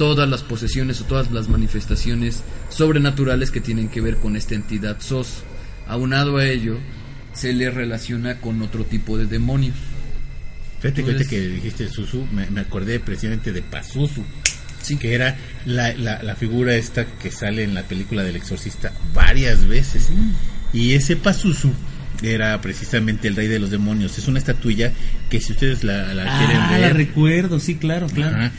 [0.00, 4.96] todas las posesiones o todas las manifestaciones sobrenaturales que tienen que ver con esta entidad
[5.00, 5.42] sos.
[5.86, 6.78] Aunado a ello,
[7.34, 9.76] se le relaciona con otro tipo de demonios.
[10.80, 14.24] Fíjate que que dijiste Susu, me, me acordé precisamente de Pazuzu.
[14.82, 14.96] Sí.
[14.96, 19.66] Que era la, la, la figura esta que sale en la película del exorcista varias
[19.68, 20.08] veces.
[20.72, 21.70] Y ese Pazuzu
[22.22, 24.16] era precisamente el rey de los demonios.
[24.18, 24.92] Es una estatuilla
[25.28, 26.80] que si ustedes la, la quieren Ah, ver...
[26.80, 28.36] la recuerdo, sí, claro, claro.
[28.36, 28.52] Ajá.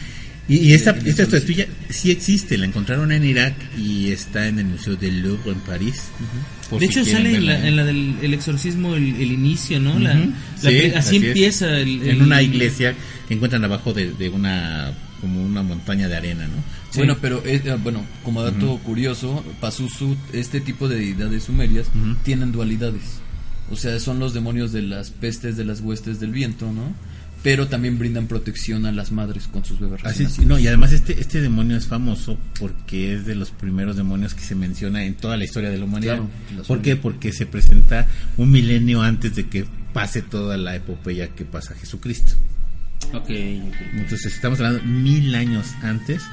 [0.48, 4.66] Y, y esta, esta estatuilla sí existe, la encontraron en Irak y está en el
[4.66, 6.04] Museo del Louvre en París.
[6.20, 9.98] por De hecho, sale en la, en la del el exorcismo el, el inicio, ¿no?
[10.00, 10.14] La,
[10.56, 12.96] Sí, así, empieza el, en una iglesia
[13.28, 16.64] que encuentran abajo de, de una como una montaña de arena, ¿no?
[16.90, 16.98] Sí.
[16.98, 21.88] Bueno, pero eh, eh, bueno, como dato curioso, Pazuzu, este tipo de deidades sumerias
[22.24, 23.20] tienen dualidades.
[23.72, 26.94] O sea, son los demonios de las pestes, de las huestes del viento, ¿no?
[27.44, 30.06] Pero también brindan protección a las madres con sus bebés.
[30.06, 33.96] Así es, no, y además este este demonio es famoso porque es de los primeros
[33.96, 36.18] demonios que se menciona en toda la historia de la humanidad.
[36.18, 36.96] Claro, la ¿Por qué?
[36.96, 42.36] Porque se presenta un milenio antes de que pase toda la epopeya que pasa Jesucristo.
[43.14, 43.76] Ok, ok.
[43.94, 46.24] Entonces estamos hablando mil años antes.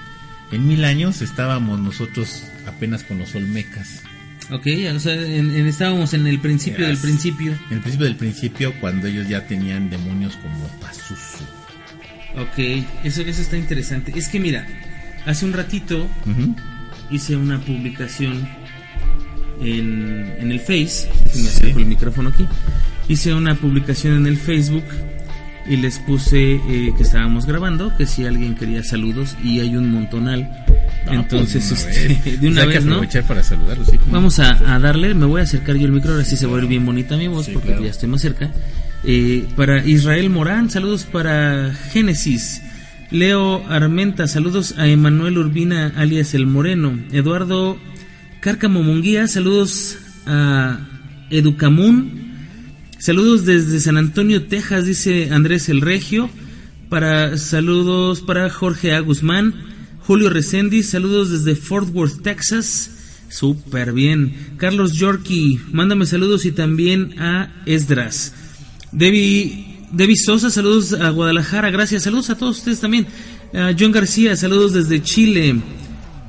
[0.53, 4.03] En mil años estábamos nosotros apenas con los olmecas.
[4.51, 7.03] Ok, o sea, en- en- estábamos en el principio del Yes.
[7.03, 7.53] principio.
[7.71, 11.45] En el principio del principio, cuando ellos ya tenían demonios como Pazuzu.
[12.37, 14.13] Ok, eso, eso está interesante.
[14.17, 14.67] Es que mira,
[15.27, 16.55] hace un ratito Ujú.
[17.11, 18.49] hice una publicación
[19.61, 21.09] en, en el Face.
[21.25, 21.57] Déjenme Sí.
[21.57, 22.47] acerco el micrófono aquí.
[23.09, 24.85] Hice una publicación en el Facebook
[25.69, 29.91] y les puse eh, que estábamos grabando, que si alguien quería saludos y hay un
[29.91, 30.51] montonal
[31.11, 33.23] Entonces, pues, este, de una Pues hay que vez, ¿no?
[33.27, 33.89] para saludarlos.
[33.89, 36.47] sí, Vamos a, a darle, me voy a acercar yo el micro, ahora sí se
[36.47, 37.85] va a oír bien bonita mi voz Sí, porque claro.
[37.85, 38.51] ya estoy más cerca.
[39.05, 42.63] Eh, para Israel Morán, saludos para Génesis.
[43.11, 46.99] Leo Armenta, saludos a Emanuel Urbina, alias El Moreno.
[47.13, 47.79] Eduardo
[48.41, 50.81] Cárcamo Munguía, saludos a
[51.31, 52.28] Educamun.
[52.99, 56.29] Saludos desde San Antonio, Texas, dice Andrés El Regio.
[56.89, 59.01] Para saludos para Jorge A.
[59.01, 59.55] Guzmán,
[60.01, 62.91] Julio Reséndiz, saludos desde Fort Worth, Texas.
[63.29, 64.55] Súper bien.
[64.57, 68.35] Carlos Yorkie, mándame saludos y también a Esdras.
[68.91, 72.03] Debbie, Debbie Sosa, saludos a Guadalajara, gracias.
[72.03, 73.07] Saludos a todos ustedes también.
[73.79, 75.61] John García, saludos desde Chile.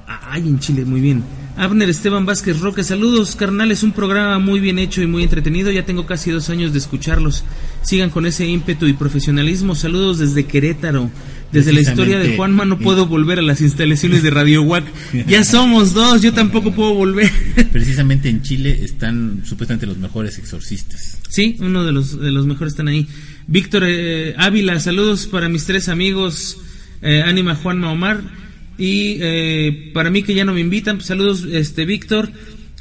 [0.07, 1.24] Ay, en Chile, muy bien.
[1.60, 5.84] Abner Esteban Vázquez Roque, saludos carnales, un programa muy bien hecho y muy entretenido, ya
[5.84, 7.43] tengo casi dos años de escucharlos,
[7.82, 11.12] sigan con ese ímpetu y profesionalismo, saludos desde Querétaro,
[11.51, 12.38] desde la historia de.
[12.38, 14.86] Juanma no puedo volver a las instalaciones de Radio Wack,
[15.28, 17.30] ya somos dos, yo tampoco puedo volver.
[17.74, 21.18] Precisamente en Chile están supuestamente los mejores exorcistas.
[21.28, 23.05] Sí, uno de los, de los mejores están ahí.
[23.47, 26.57] Víctor eh, Ávila, saludos para mis tres amigos,
[27.01, 28.48] eh, Ánima, Juanma, Omar.
[28.80, 32.32] Y eh, para mí que ya no me invitan, pues, saludos, este Víctor.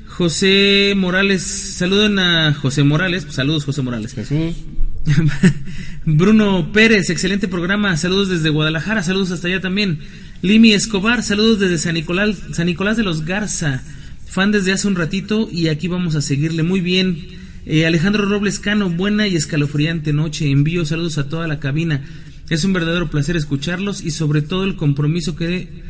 [0.07, 4.15] José Morales, saluden a José Morales, pues, saludos José Morales.
[4.15, 4.55] Jesús.
[6.05, 10.01] Bruno Pérez, excelente programa, saludos desde Guadalajara, saludos hasta allá también.
[10.41, 13.83] Limi Escobar, saludos desde San Nicolás, San Nicolás de los Garza,
[14.27, 17.29] fan desde hace un ratito y aquí vamos a seguirle muy bien.
[17.67, 22.05] Eh, Alejandro Robles Cano, buena y escalofriante noche, envío saludos a toda la cabina.
[22.49, 25.88] Es un verdadero placer escucharlos y sobre todo el compromiso que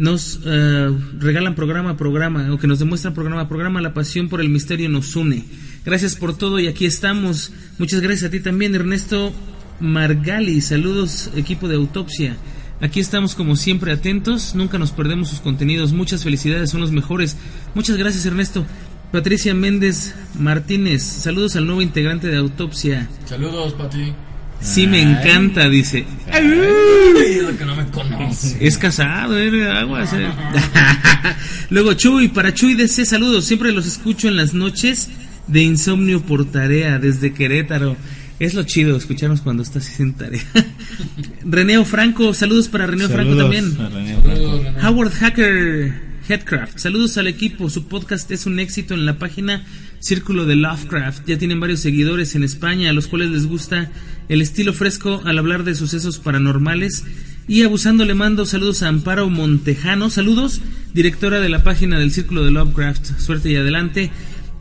[0.00, 3.82] nos eh, regalan programa a programa o que nos demuestran programa a programa.
[3.82, 5.44] La pasión por el misterio nos une.
[5.84, 7.52] Gracias por todo y aquí estamos.
[7.78, 9.30] Muchas gracias a ti también, Ernesto
[9.78, 10.62] Margali.
[10.62, 12.38] Saludos, equipo de autopsia.
[12.80, 15.92] Aquí estamos como siempre atentos, nunca nos perdemos sus contenidos.
[15.92, 17.36] Muchas felicidades, son los mejores.
[17.74, 18.64] Muchas gracias, Ernesto.
[19.12, 23.06] Patricia Méndez Martínez, saludos al nuevo integrante de autopsia.
[23.26, 24.14] Saludos, Pati.
[24.62, 26.04] Sí, me encanta, dice.
[26.28, 28.56] Eso que no me conoce.
[28.60, 30.12] Es casado, eh, aguas.
[30.12, 30.28] eh.
[31.70, 33.46] Luego Chuy, para Chuy DC, saludos.
[33.46, 35.08] Siempre los escucho en las noches
[35.46, 37.96] de insomnio por tarea desde Querétaro.
[38.38, 40.42] Es lo chido escucharnos cuando estás haciendo tarea.
[41.44, 43.80] Reneo Franco, saludos para Reneo Franco Saludos también.
[43.80, 44.86] a René Franco.
[44.88, 45.94] Howard Hacker
[46.28, 47.68] Headcraft, saludos al equipo.
[47.70, 49.64] Su podcast es un éxito en la página
[50.00, 51.26] Círculo de Lovecraft.
[51.26, 53.90] Ya tienen varios seguidores en España a los cuales les gusta
[54.28, 57.04] el estilo fresco al hablar de sucesos paranormales.
[57.46, 60.08] Y abusando le mando saludos a Amparo Montejano.
[60.10, 60.60] Saludos,
[60.94, 63.18] directora de la página del Círculo de Lovecraft.
[63.18, 64.10] Suerte y adelante.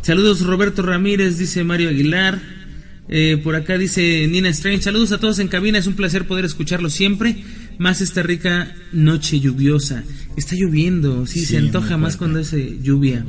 [0.01, 2.39] Saludos Roberto Ramírez, dice Mario Aguilar.
[3.11, 4.83] Eh, por acá dice Nina Strange.
[4.83, 5.77] Saludos a todos en cabina.
[5.77, 7.43] Es un placer poder escucharlo siempre.
[7.77, 10.03] Más esta rica noche lluviosa.
[10.35, 11.25] Está lloviendo.
[11.25, 13.25] Sí, Sí, se antoja más cuando hace lluvia.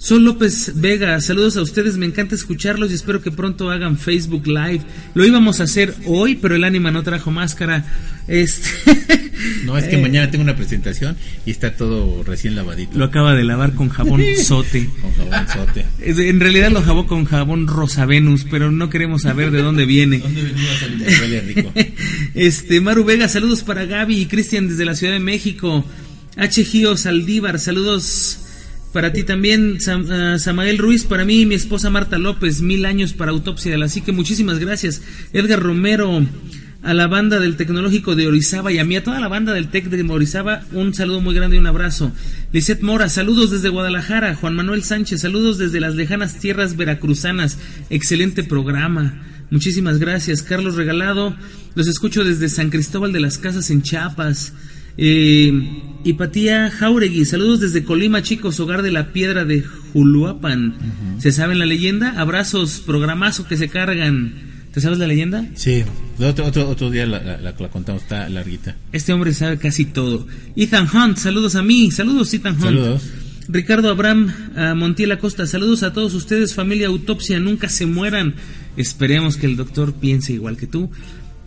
[0.00, 4.46] Sol López Vega, saludos a ustedes, me encanta escucharlos y espero que pronto hagan Facebook
[4.46, 4.82] Live.
[5.14, 7.84] Lo íbamos a hacer hoy, pero el ánima no trajo máscara.
[8.28, 8.68] Este
[9.64, 12.96] No, es que Eh, mañana tengo una presentación y está todo recién lavadito.
[12.96, 14.88] lo acaba de lavar con jabón sote.
[15.00, 15.84] Con jabonzote.
[16.00, 19.84] Es- En realidad lo lavó con jabón Rosa Venus, pero no queremos saber de dónde
[19.84, 20.18] viene.
[20.22, 21.06] ¿Dónde venía a salir?
[21.20, 21.72] Huele rico.
[22.34, 25.84] Este, Maru Vega, saludos para Gaby y Cristian desde la Ciudad de México.
[26.36, 26.64] H.
[26.64, 28.38] Gio Saldívar, saludos
[28.92, 29.78] para ti también.
[29.80, 33.70] Sam- ah, Samael Ruiz, para mí y mi esposa Marta López, mil años para autopsia
[33.72, 34.12] de la psique.
[34.12, 35.02] Muchísimas gracias.
[35.32, 36.24] Edgar Romero,
[36.82, 39.68] a la banda del Tecnológico de Orizaba y a mí, a toda la banda del
[39.68, 42.12] Tec de Orizaba, un saludo muy grande y un abrazo.
[42.52, 44.34] Lisette Mora, saludos desde Guadalajara.
[44.36, 47.58] Juan Manuel Sánchez, saludos desde las lejanas tierras veracruzanas.
[47.90, 49.22] Excelente programa.
[49.50, 50.42] Muchísimas gracias.
[50.42, 51.34] Carlos Regalado,
[51.74, 54.52] los escucho desde San Cristóbal de las Casas en Chiapas.
[54.98, 60.74] Eh, Hipatía Jauregui, saludos desde Colima, chicos, hogar de la piedra de Juluapan.
[61.18, 62.14] ¿Se saben la leyenda?
[62.20, 64.32] Abrazos, programazo que se cargan.
[64.72, 65.44] ¿Te sabes la leyenda?
[65.54, 65.82] Sí,
[66.20, 68.76] otro, otro, otro día la, la- la- la contamos, está larguita.
[68.92, 70.26] Este hombre sabe casi todo.
[70.56, 71.90] Ethan Hunt, saludos a mí.
[71.90, 72.62] Saludos, Ethan Hunt.
[72.64, 73.02] Saludos.
[73.48, 78.34] Ricardo Abraham a Montiel Acosta, saludos a todos ustedes, familia Autopsia, nunca se mueran.
[78.76, 80.90] Esperemos que el doctor piense igual que tú,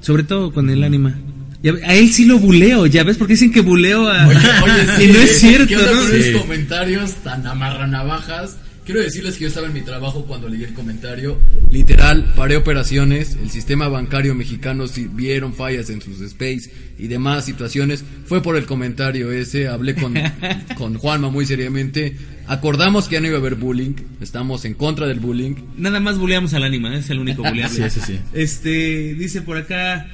[0.02, 1.16] sobre todo con el ánima.
[1.64, 4.28] Ya a él sí lo buleo, ya ves, porque dicen que buleo a...
[4.28, 6.08] Oye, oye, sí, y no es ¿qué cierto, ¿no?
[6.08, 6.34] Sí.
[6.34, 8.58] comentarios tan amarranavajas?
[8.84, 11.38] Quiero decirles que yo estaba en mi trabajo cuando leí el comentario.
[11.70, 17.46] Literal, paré operaciones, el sistema bancario mexicano si vieron fallas en sus space y demás
[17.46, 18.04] situaciones.
[18.26, 20.16] Fue por el comentario ese, hablé con,
[20.78, 22.18] con Juanma muy seriamente.
[22.48, 25.56] Acordamos que ya no iba a haber bullying, estamos en contra del bullying.
[25.78, 27.90] Nada más buleamos al ánima, es el único buleable.
[27.90, 28.20] Sí, sí, sí.
[28.34, 30.10] Este, dice por acá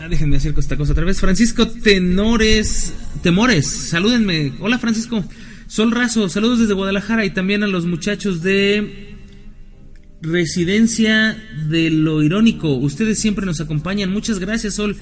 [0.00, 1.20] ah, déjenme hacer esta cosa otra vez.
[1.20, 2.92] Francisco Tenores,
[3.22, 4.52] Temores, salúdenme.
[4.60, 5.24] Hola Francisco.
[5.68, 9.14] Sol Razo, saludos desde Guadalajara y también a los muchachos de
[10.22, 11.36] Residencia
[11.68, 12.74] de lo Irónico.
[12.76, 14.10] Ustedes siempre nos acompañan.
[14.10, 14.96] Muchas gracias, Sol.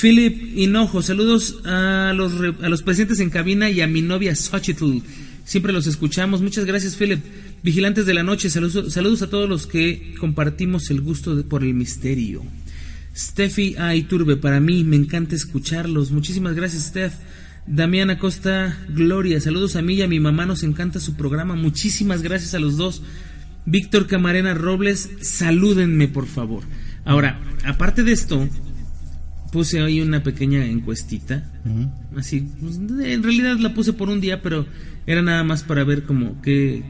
[0.00, 4.98] Philip Hinojo, saludos a los, a los presentes en cabina y a mi novia Xochitl.
[5.44, 6.40] Siempre los escuchamos.
[6.42, 7.20] Muchas gracias, Philip.
[7.62, 11.62] Vigilantes de la noche, saludos, saludos a todos los que compartimos el gusto de- por
[11.62, 12.42] el misterio.
[13.14, 13.94] Steffi A.
[13.94, 16.10] Iturbe, para mí me encanta escucharlos.
[16.10, 17.14] Muchísimas gracias, Steph.
[17.66, 21.54] Damián Acosta, Gloria, saludos a mí y a mi mamá, nos encanta su programa.
[21.54, 23.02] Muchísimas gracias a los dos.
[23.66, 26.64] Víctor Camarena Robles, salúdenme por favor.
[27.04, 28.48] Ahora, aparte de esto,
[29.52, 31.52] puse ahí una pequeña encuestita.
[32.16, 34.66] Así, pues, en realidad la puse por un día, pero
[35.06, 36.82] era nada más para ver como qué,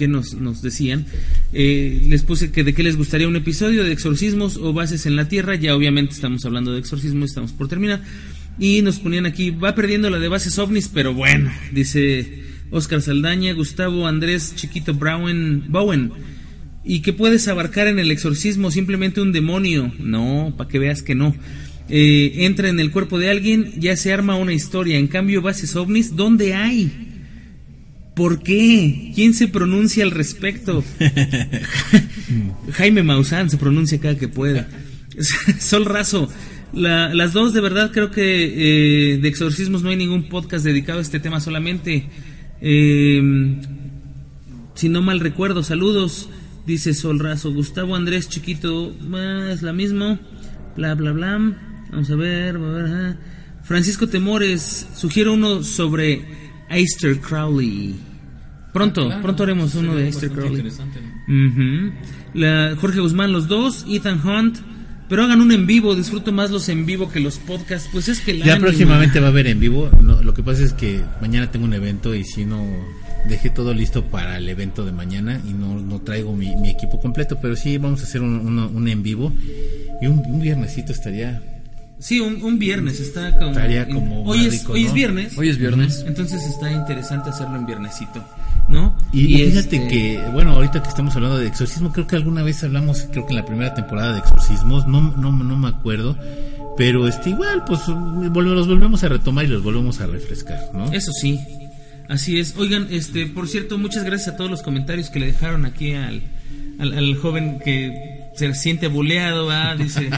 [0.00, 1.04] qué nos, decían.
[1.52, 5.14] Eh, les puse que de qué les gustaría un episodio de exorcismos o bases en
[5.14, 5.56] la tierra.
[5.56, 8.02] Ya obviamente estamos hablando de exorcismo, estamos por terminar.
[8.58, 13.52] Y nos ponían aquí, va perdiendo la de bases ovnis, pero bueno, dice Oscar Saldaña,
[13.52, 16.12] Gustavo Andrés Chiquito Browen, Bowen.
[16.82, 18.70] ¿Y qué puedes abarcar en el exorcismo?
[18.70, 19.92] Simplemente un demonio.
[19.98, 21.36] No, para que veas que no.
[21.90, 24.96] Eh, entra en el cuerpo de alguien, ya se arma una historia.
[24.96, 26.90] En cambio, bases ovnis, ¿dónde hay?
[28.20, 29.12] ¿Por qué?
[29.14, 30.84] ¿Quién se pronuncia al respecto?
[32.72, 34.68] Jaime Maussan se pronuncia cada que pueda.
[35.58, 36.28] Sol Razo.
[36.74, 40.98] La- las dos, de verdad, creo que eh, de exorcismos no hay ningún podcast dedicado
[40.98, 42.10] a este tema solamente.
[42.60, 43.22] Eh,
[44.74, 46.28] si no mal recuerdo, saludos,
[46.66, 47.54] dice Sol Razo.
[47.54, 48.94] Gustavo Andrés Chiquito,
[49.50, 50.20] es la misma.
[50.76, 51.38] Bla, bla, bla.
[51.90, 53.16] Vamos a ver, a ver, ajá.
[53.64, 56.22] Francisco Temores, sugiero uno sobre
[56.68, 58.09] Aleister Crowley.
[58.72, 60.62] Pronto, pronto haremos uno de Aleister Crowley.
[60.62, 61.92] Ujú.
[62.34, 64.58] La, Jorge Guzmán, los dos, Ethan Hunt.
[65.08, 67.88] Pero hagan un en vivo, disfruto más los en vivo que los podcasts.
[67.90, 69.90] Pues es que el Ya próximamente va a haber en vivo.
[70.00, 72.64] No, lo que pasa es que mañana tengo un evento y si no
[73.28, 77.00] dejé todo listo para el evento de mañana y no, no traigo mi, mi equipo
[77.00, 79.32] completo, pero sí vamos a hacer un, en vivo
[80.00, 81.42] y un, un viernesito estaría.
[82.00, 83.50] Sí, un, un viernes está como.
[83.50, 85.36] Estaría como hoy es, rico, hoy es viernes.
[85.36, 86.02] Hoy es viernes.
[86.06, 88.24] Entonces está interesante hacerlo en viernesito,
[88.68, 88.96] ¿no?
[89.12, 92.42] Y, y fíjate este, que, bueno, ahorita que estamos hablando de exorcismo, creo que alguna
[92.42, 96.16] vez hablamos, creo que en la primera temporada de exorcismos, no, no, no me acuerdo,
[96.78, 100.90] pero este igual, pues los volvemos a retomar y los volvemos a refrescar, ¿no?
[100.92, 101.38] Eso sí.
[102.08, 102.56] Así es.
[102.56, 106.22] Oigan, este, por cierto, muchas gracias a todos los comentarios que le dejaron aquí al,
[106.78, 109.76] al, al joven que se siente buleado, ¿va?
[109.76, 110.10] dice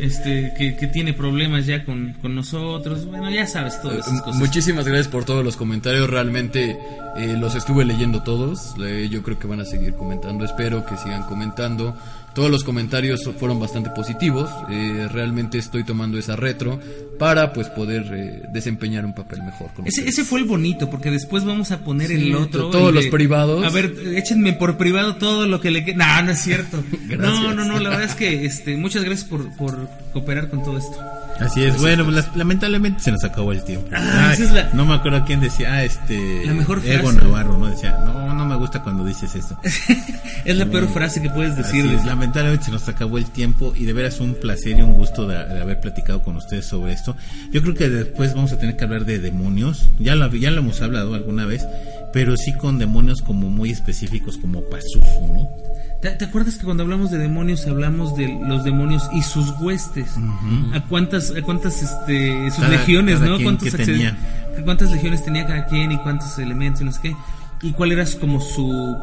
[0.00, 3.06] este que, que tiene problemas ya con, con nosotros.
[3.06, 4.40] Bueno, ya sabes todas esas cosas.
[4.40, 6.08] Muchísimas gracias por todos los comentarios.
[6.08, 6.78] Realmente
[7.16, 8.74] eh, los estuve leyendo todos.
[8.82, 10.44] Eh, yo creo que van a seguir comentando.
[10.44, 11.96] Espero que sigan comentando.
[12.34, 14.48] Todos los comentarios fueron bastante positivos.
[14.70, 16.78] Eh, realmente estoy tomando esa retro
[17.18, 19.72] para pues poder eh, desempeñar un papel mejor.
[19.74, 22.70] Con Ese, ese fue el bonito, porque después vamos a poner Sí, el otro.
[22.70, 23.64] todos el los privados.
[23.64, 25.96] A ver, échenme por privado todo lo que le quede.
[25.96, 26.82] No, no es cierto.
[27.20, 30.78] No, no, no, la verdad es que este, muchas gracias por, por cooperar con todo
[30.78, 30.96] esto.
[31.40, 33.88] Así es, bueno, pues, las- lamentablemente se nos acabó el tiempo.
[33.94, 36.44] Ah, Ay, la- No me acuerdo quién decía, ah, este.
[36.44, 37.24] La mejor Ego frase.
[37.24, 37.66] Navarro, ¿no?
[37.70, 39.56] Decía, no, no me gusta cuando dices eso.
[40.44, 41.94] Es la peor frase que puedes Así decir.
[41.98, 45.26] es, lamentablemente se nos acabó el tiempo y de veras un placer y un gusto
[45.28, 47.14] de, de haber platicado con ustedes sobre esto.
[47.52, 50.60] Yo creo que después vamos a tener que hablar de demonios, ya lo, ya lo
[50.60, 51.66] hemos hablado alguna vez,
[52.12, 55.48] pero sí con demonios como muy específicos como Pazuzu, ¿no?
[56.02, 60.10] ¿Te, te acuerdas que cuando hablamos de demonios hablamos de los demonios y sus huestes?
[60.72, 63.42] ¿A cuántas, a cuántas este, sus Cada- legiones, cada no?
[63.42, 64.16] ¿Cuántos tenía.
[64.64, 67.16] ¿Cuántas legiones tenía cada quien y cuántos elementos y no sé qué?
[67.62, 68.96] ¿Y cuál era como su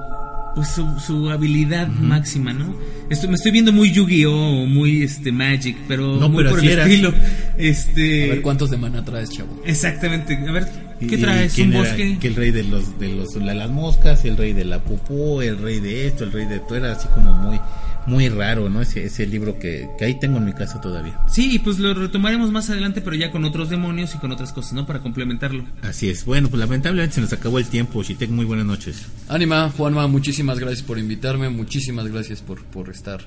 [0.55, 2.73] pues su, su habilidad máxima, ¿no?
[3.11, 4.63] Esto, me estoy viendo muy Yu-Gi-Oh!
[4.63, 7.09] o muy este Magic, pero No, muy pero por el estilo.
[7.09, 7.13] A
[7.61, 9.61] Este ver cuántos de mana traes, chavo.
[9.67, 10.35] Exactamente.
[10.35, 10.67] A ver,
[10.99, 11.57] ¿qué traes?
[11.57, 12.17] ¿Un era- bosque?
[12.19, 15.41] Que el rey de los de los de las moscas, el rey de la popó,
[15.41, 17.59] el rey de esto, el rey de todo, era así como muy
[18.05, 18.81] muy raro, ¿no?
[18.81, 21.19] Ese, ese libro que, que ahí tengo en mi casa todavía.
[21.27, 24.71] Sí, pues lo retomaremos más adelante, pero ya con otros demonios y con otras cosas,
[24.71, 24.85] ¿no?
[24.87, 25.65] Para complementarlo.
[25.81, 26.23] Así es.
[26.23, 28.01] Bueno, pues lamentablemente se nos acabó el tiempo.
[28.01, 29.07] Shitek, muy buenas noches.
[29.27, 33.19] Ánima, Juanma, muchísimas gracias por invitarme, muchísimas gracias por, por estar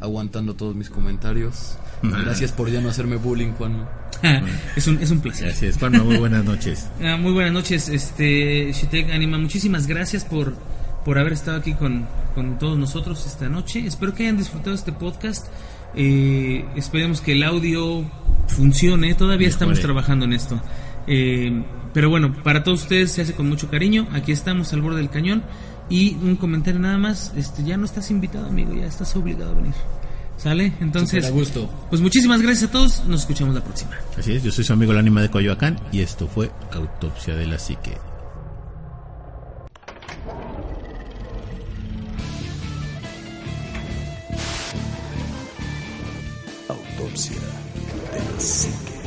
[0.00, 1.76] aguantando todos mis comentarios.
[2.02, 3.88] Gracias por ya no hacerme bullying, Juanma.
[4.76, 5.54] es, un, es un placer.
[5.78, 6.88] Juanma, muy buenas noches.
[7.02, 9.38] Ah, muy buenas noches, este Shitek Anima.
[9.38, 10.54] Muchísimas gracias por,
[11.04, 13.86] por haber estado aquí con, con todos nosotros esta noche.
[13.86, 15.46] Espero que hayan disfrutado este podcast.
[15.94, 18.04] Eh, esperemos que el audio
[18.48, 19.14] funcione.
[19.14, 20.60] Todavía estamos trabajando en esto.
[21.06, 21.62] Eh,
[21.94, 24.06] pero bueno, para todos ustedes se hace con mucho cariño.
[24.12, 25.42] Aquí estamos al borde del cañón.
[25.90, 27.32] Y un comentario nada más.
[27.36, 28.74] Este, ya no estás invitado, amigo.
[28.74, 29.74] Ya estás obligado a venir.
[30.38, 30.72] ¿Sale?
[30.80, 31.68] Entonces, a gusto.
[31.90, 33.04] pues muchísimas gracias a todos.
[33.06, 33.90] Nos escuchamos la próxima.
[34.16, 37.46] Así es, yo soy su amigo el ánima de Coyoacán y esto fue Autopsia de
[37.46, 37.96] la Psique.
[46.68, 47.36] Autopsia
[48.12, 48.97] de la psique.